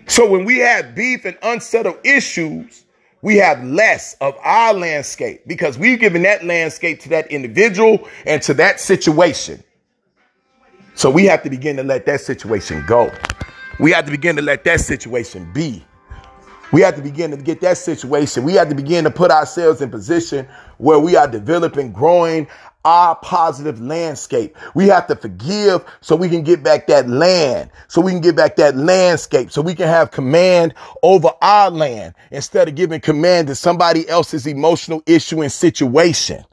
So 0.07 0.29
when 0.29 0.45
we 0.45 0.59
have 0.59 0.95
beef 0.95 1.25
and 1.25 1.37
unsettled 1.41 1.97
issues, 2.03 2.85
we 3.21 3.37
have 3.37 3.63
less 3.63 4.15
of 4.19 4.35
our 4.41 4.73
landscape 4.73 5.43
because 5.47 5.77
we've 5.77 5.99
given 5.99 6.23
that 6.23 6.43
landscape 6.43 6.99
to 7.01 7.09
that 7.09 7.27
individual 7.31 8.07
and 8.25 8.41
to 8.43 8.53
that 8.55 8.79
situation. 8.79 9.63
So 10.95 11.09
we 11.09 11.25
have 11.25 11.43
to 11.43 11.49
begin 11.49 11.77
to 11.77 11.83
let 11.83 12.05
that 12.07 12.21
situation 12.21 12.83
go. 12.87 13.11
We 13.79 13.91
have 13.91 14.05
to 14.05 14.11
begin 14.11 14.35
to 14.35 14.41
let 14.41 14.63
that 14.65 14.81
situation 14.81 15.51
be. 15.53 15.85
We 16.71 16.81
have 16.81 16.95
to 16.95 17.01
begin 17.01 17.31
to 17.31 17.37
get 17.37 17.61
that 17.61 17.77
situation. 17.77 18.43
We 18.43 18.53
have 18.53 18.69
to 18.69 18.75
begin 18.75 19.03
to 19.03 19.11
put 19.11 19.29
ourselves 19.29 19.81
in 19.81 19.89
position 19.91 20.47
where 20.77 20.99
we 20.99 21.15
are 21.15 21.27
developing, 21.27 21.91
growing 21.91 22.47
our 22.85 23.15
positive 23.17 23.81
landscape. 23.81 24.57
We 24.75 24.87
have 24.87 25.07
to 25.07 25.15
forgive 25.15 25.85
so 26.01 26.15
we 26.15 26.29
can 26.29 26.43
get 26.43 26.63
back 26.63 26.87
that 26.87 27.07
land, 27.09 27.69
so 27.87 28.01
we 28.01 28.11
can 28.11 28.21
get 28.21 28.35
back 28.35 28.55
that 28.57 28.75
landscape, 28.75 29.51
so 29.51 29.61
we 29.61 29.75
can 29.75 29.87
have 29.87 30.11
command 30.11 30.73
over 31.03 31.29
our 31.41 31.69
land 31.69 32.15
instead 32.31 32.67
of 32.67 32.75
giving 32.75 33.01
command 33.01 33.47
to 33.49 33.55
somebody 33.55 34.07
else's 34.09 34.47
emotional 34.47 35.03
issue 35.05 35.41
and 35.41 35.51
situation. 35.51 36.43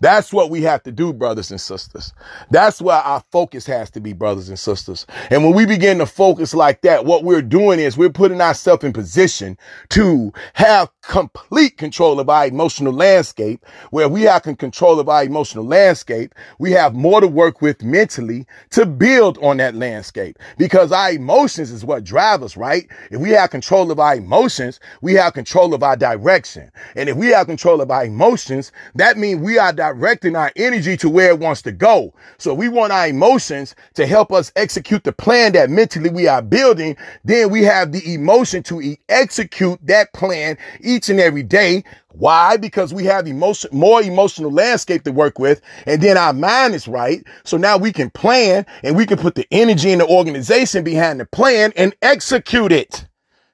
That's 0.00 0.32
what 0.32 0.50
we 0.50 0.62
have 0.62 0.82
to 0.84 0.92
do, 0.92 1.12
brothers 1.12 1.50
and 1.50 1.60
sisters. 1.60 2.12
That's 2.50 2.80
where 2.80 2.96
our 2.96 3.22
focus 3.30 3.66
has 3.66 3.90
to 3.92 4.00
be, 4.00 4.12
brothers 4.14 4.48
and 4.48 4.58
sisters. 4.58 5.06
And 5.30 5.44
when 5.44 5.54
we 5.54 5.66
begin 5.66 5.98
to 5.98 6.06
focus 6.06 6.54
like 6.54 6.82
that, 6.82 7.04
what 7.04 7.24
we're 7.24 7.42
doing 7.42 7.78
is 7.78 7.98
we're 7.98 8.10
putting 8.10 8.40
ourselves 8.40 8.84
in 8.84 8.92
position 8.92 9.58
to 9.90 10.32
have 10.54 10.90
complete 11.02 11.76
control 11.76 12.20
of 12.20 12.30
our 12.30 12.46
emotional 12.46 12.92
landscape. 12.92 13.64
Where 13.90 14.08
we 14.08 14.22
have 14.22 14.42
control 14.42 15.00
of 15.00 15.08
our 15.08 15.24
emotional 15.24 15.64
landscape, 15.64 16.34
we 16.58 16.72
have 16.72 16.94
more 16.94 17.20
to 17.20 17.28
work 17.28 17.60
with 17.60 17.82
mentally 17.82 18.46
to 18.70 18.86
build 18.86 19.38
on 19.38 19.58
that 19.58 19.74
landscape 19.74 20.38
because 20.58 20.92
our 20.92 21.12
emotions 21.12 21.70
is 21.70 21.84
what 21.84 22.04
drive 22.04 22.42
us, 22.42 22.56
right? 22.56 22.88
If 23.10 23.20
we 23.20 23.30
have 23.30 23.50
control 23.50 23.90
of 23.90 23.98
our 24.00 24.16
emotions, 24.16 24.80
we 25.02 25.14
have 25.14 25.34
control 25.34 25.74
of 25.74 25.82
our 25.82 25.96
direction. 25.96 26.70
And 26.96 27.08
if 27.08 27.16
we 27.16 27.28
have 27.28 27.46
control 27.46 27.80
of 27.80 27.90
our 27.90 28.04
emotions, 28.04 28.72
that 28.94 29.18
means 29.18 29.40
we 29.40 29.58
are 29.58 29.72
directing 29.94 30.36
our 30.36 30.52
energy 30.56 30.96
to 30.96 31.08
where 31.08 31.30
it 31.30 31.38
wants 31.38 31.62
to 31.62 31.72
go. 31.72 32.14
So 32.38 32.54
we 32.54 32.68
want 32.68 32.92
our 32.92 33.08
emotions 33.08 33.74
to 33.94 34.06
help 34.06 34.32
us 34.32 34.52
execute 34.56 35.04
the 35.04 35.12
plan 35.12 35.52
that 35.52 35.70
mentally 35.70 36.10
we 36.10 36.28
are 36.28 36.42
building. 36.42 36.96
Then 37.24 37.50
we 37.50 37.64
have 37.64 37.92
the 37.92 38.14
emotion 38.14 38.62
to 38.64 38.96
execute 39.08 39.78
that 39.86 40.12
plan 40.12 40.56
each 40.80 41.08
and 41.08 41.18
every 41.18 41.42
day. 41.42 41.84
Why? 42.12 42.56
Because 42.56 42.94
we 42.94 43.04
have 43.04 43.26
emotion, 43.26 43.70
more 43.72 44.02
emotional 44.02 44.52
landscape 44.52 45.04
to 45.04 45.12
work 45.12 45.38
with. 45.38 45.60
And 45.86 46.00
then 46.02 46.16
our 46.16 46.32
mind 46.32 46.74
is 46.74 46.88
right. 46.88 47.24
So 47.44 47.56
now 47.56 47.76
we 47.76 47.92
can 47.92 48.10
plan 48.10 48.66
and 48.82 48.96
we 48.96 49.06
can 49.06 49.18
put 49.18 49.34
the 49.34 49.46
energy 49.50 49.92
and 49.92 50.00
the 50.00 50.08
organization 50.08 50.84
behind 50.84 51.20
the 51.20 51.26
plan 51.26 51.72
and 51.76 51.94
execute 52.02 52.72
it. 52.72 53.06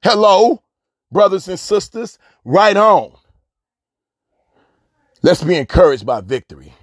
Hello, 0.03 0.61
brothers 1.11 1.47
and 1.47 1.59
sisters, 1.59 2.19
right 2.45 2.77
on. 2.77 3.13
Let's 5.23 5.43
be 5.43 5.55
encouraged 5.55 6.05
by 6.05 6.21
victory. 6.21 6.73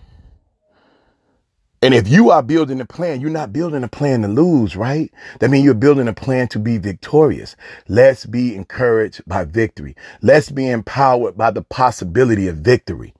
And 1.80 1.94
if 1.94 2.08
you 2.08 2.30
are 2.30 2.42
building 2.42 2.80
a 2.80 2.86
plan, 2.86 3.20
you're 3.20 3.30
not 3.30 3.52
building 3.52 3.84
a 3.84 3.88
plan 3.88 4.22
to 4.22 4.28
lose, 4.28 4.74
right? 4.74 5.12
That 5.38 5.50
means 5.50 5.64
you're 5.64 5.74
building 5.74 6.08
a 6.08 6.14
plan 6.14 6.48
to 6.48 6.58
be 6.58 6.78
victorious. 6.78 7.56
Let's 7.88 8.26
be 8.26 8.56
encouraged 8.56 9.22
by 9.26 9.44
victory. 9.44 9.94
Let's 10.22 10.50
be 10.50 10.68
empowered 10.68 11.36
by 11.36 11.52
the 11.52 11.62
possibility 11.62 12.48
of 12.48 12.56
victory. 12.56 13.14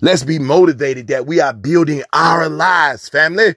Let's 0.00 0.24
be 0.24 0.38
motivated 0.38 1.08
that 1.08 1.26
we 1.26 1.40
are 1.40 1.52
building 1.52 2.02
our 2.12 2.48
lives, 2.48 3.08
family. 3.08 3.56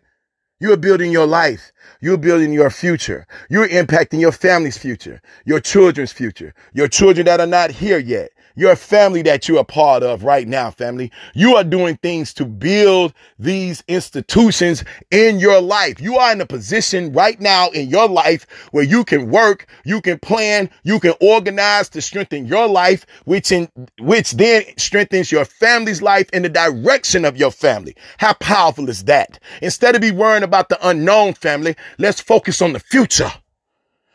You're 0.59 0.77
building 0.77 1.11
your 1.11 1.27
life. 1.27 1.71
You're 2.01 2.17
building 2.17 2.51
your 2.51 2.71
future. 2.71 3.25
You're 3.49 3.69
impacting 3.69 4.19
your 4.19 4.31
family's 4.33 4.77
future, 4.77 5.21
your 5.45 5.61
children's 5.61 6.11
future, 6.11 6.53
your 6.73 6.89
children 6.89 7.25
that 7.27 7.39
are 7.39 7.47
not 7.47 7.71
here 7.71 7.99
yet 7.99 8.31
your 8.55 8.75
family 8.75 9.21
that 9.23 9.47
you're 9.47 9.59
a 9.59 9.63
part 9.63 10.03
of 10.03 10.23
right 10.23 10.47
now, 10.47 10.71
family. 10.71 11.11
You 11.33 11.55
are 11.55 11.63
doing 11.63 11.97
things 11.97 12.33
to 12.35 12.45
build 12.45 13.13
these 13.39 13.83
institutions 13.87 14.83
in 15.11 15.39
your 15.39 15.61
life. 15.61 15.99
You 15.99 16.17
are 16.17 16.31
in 16.31 16.41
a 16.41 16.45
position 16.45 17.13
right 17.13 17.39
now 17.39 17.69
in 17.69 17.89
your 17.89 18.07
life 18.07 18.45
where 18.71 18.83
you 18.83 19.03
can 19.03 19.29
work, 19.29 19.67
you 19.83 20.01
can 20.01 20.19
plan, 20.19 20.69
you 20.83 20.99
can 20.99 21.13
organize 21.21 21.89
to 21.89 22.01
strengthen 22.01 22.45
your 22.45 22.67
life, 22.67 23.05
which 23.25 23.51
in, 23.51 23.69
which 23.99 24.31
then 24.31 24.63
strengthens 24.77 25.31
your 25.31 25.45
family's 25.45 26.01
life 26.01 26.29
in 26.31 26.43
the 26.43 26.49
direction 26.49 27.25
of 27.25 27.37
your 27.37 27.51
family. 27.51 27.95
How 28.17 28.33
powerful 28.33 28.89
is 28.89 29.05
that? 29.05 29.39
Instead 29.61 29.95
of 29.95 30.01
be 30.01 30.11
worrying 30.11 30.43
about 30.43 30.69
the 30.69 30.87
unknown 30.87 31.33
family, 31.33 31.75
let's 31.97 32.21
focus 32.21 32.61
on 32.61 32.73
the 32.73 32.79
future 32.79 33.31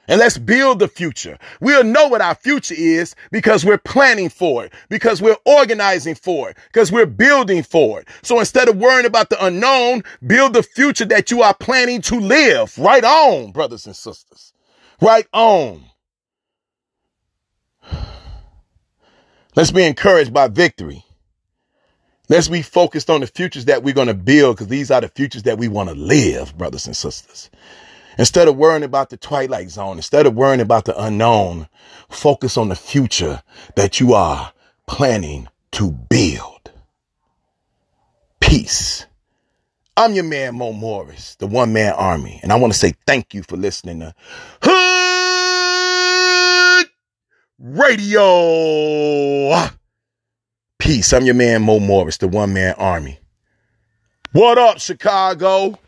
and 0.09 0.19
let's 0.19 0.39
build 0.39 0.79
the 0.79 0.89
future. 0.89 1.39
We'll 1.61 1.85
know 1.85 2.09
what 2.09 2.23
our 2.23 2.35
future 2.35 2.75
is 2.77 3.15
because 3.31 3.65
we're 3.65 3.79
planning 3.79 4.31
for 4.31 4.65
it, 4.65 4.73
because 4.89 5.23
we're 5.23 5.37
organizing 5.45 6.15
for 6.15 6.51
it, 6.51 6.57
because 6.73 6.91
we're 6.91 7.07
building 7.07 7.63
for 7.63 8.01
it. 8.01 8.09
So 8.23 8.41
instead 8.41 8.69
of 8.69 8.77
worrying 8.77 9.07
about 9.07 9.29
the 9.29 9.45
unknown, 9.45 10.03
build 10.27 10.55
the 10.55 10.63
future 10.63 11.05
that 11.05 11.31
you 11.31 11.43
are 11.43 11.55
planning 11.55 12.01
to 12.03 12.19
live. 12.19 12.77
Right 12.79 13.05
on, 13.05 13.53
brothers 13.53 13.87
and 13.87 13.95
sisters. 13.95 14.53
Right 15.01 15.27
on. 15.33 15.85
Let's 19.55 19.71
be 19.71 19.85
encouraged 19.85 20.33
by 20.33 20.49
victory. 20.49 21.05
Let's 22.29 22.49
be 22.49 22.63
focused 22.63 23.11
on 23.11 23.21
the 23.23 23.27
futures 23.27 23.67
that 23.67 23.83
we're 23.83 23.95
going 23.95 24.09
to 24.09 24.15
build 24.15 24.57
because 24.57 24.69
these 24.69 24.91
are 24.91 25.01
the 25.01 25.09
futures 25.09 25.45
that 25.45 25.59
we 25.59 25.69
want 25.69 25.89
to 25.89 25.95
live, 25.95 26.57
brothers 26.57 26.87
and 26.87 26.97
sisters. 26.97 27.51
Instead 28.19 28.49
of 28.49 28.57
worrying 28.57 28.83
about 28.83 29.11
the 29.11 29.17
twilight 29.17 29.71
zone, 29.71 29.97
instead 29.97 30.27
of 30.27 30.35
worrying 30.35 30.61
about 30.61 30.85
the 30.85 31.01
unknown, 31.01 31.69
focus 32.11 32.57
on 32.57 32.69
the 32.69 32.75
future 32.75 33.43
that 33.77 34.01
you 34.01 34.13
are 34.13 34.53
planning 34.89 35.47
to 35.71 35.93
build. 35.93 36.73
Peace. 38.41 39.07
I'm 39.97 40.15
your 40.15 40.25
man, 40.25 40.57
Mo 40.57 40.73
Morris, 40.73 41.37
the 41.37 41.47
one 41.47 41.73
man 41.73 41.93
army. 41.93 42.41
And 42.43 42.53
I 42.53 42.57
want 42.57 42.73
to 42.73 42.79
say 42.79 42.95
thank 43.07 43.35
you 43.35 43.45
for 43.45 43.57
listening 43.57 44.01
to 44.01 44.13
Hood 44.63 46.89
Radio. 47.59 48.25
Peace. 50.79 51.13
I'm 51.13 51.25
your 51.25 51.35
man, 51.35 51.63
Mo 51.63 51.79
Morris, 51.79 52.17
the 52.17 52.27
one 52.27 52.53
man 52.53 52.75
army. 52.79 53.21
What 54.33 54.59
up, 54.59 54.81
Chicago? 54.81 55.79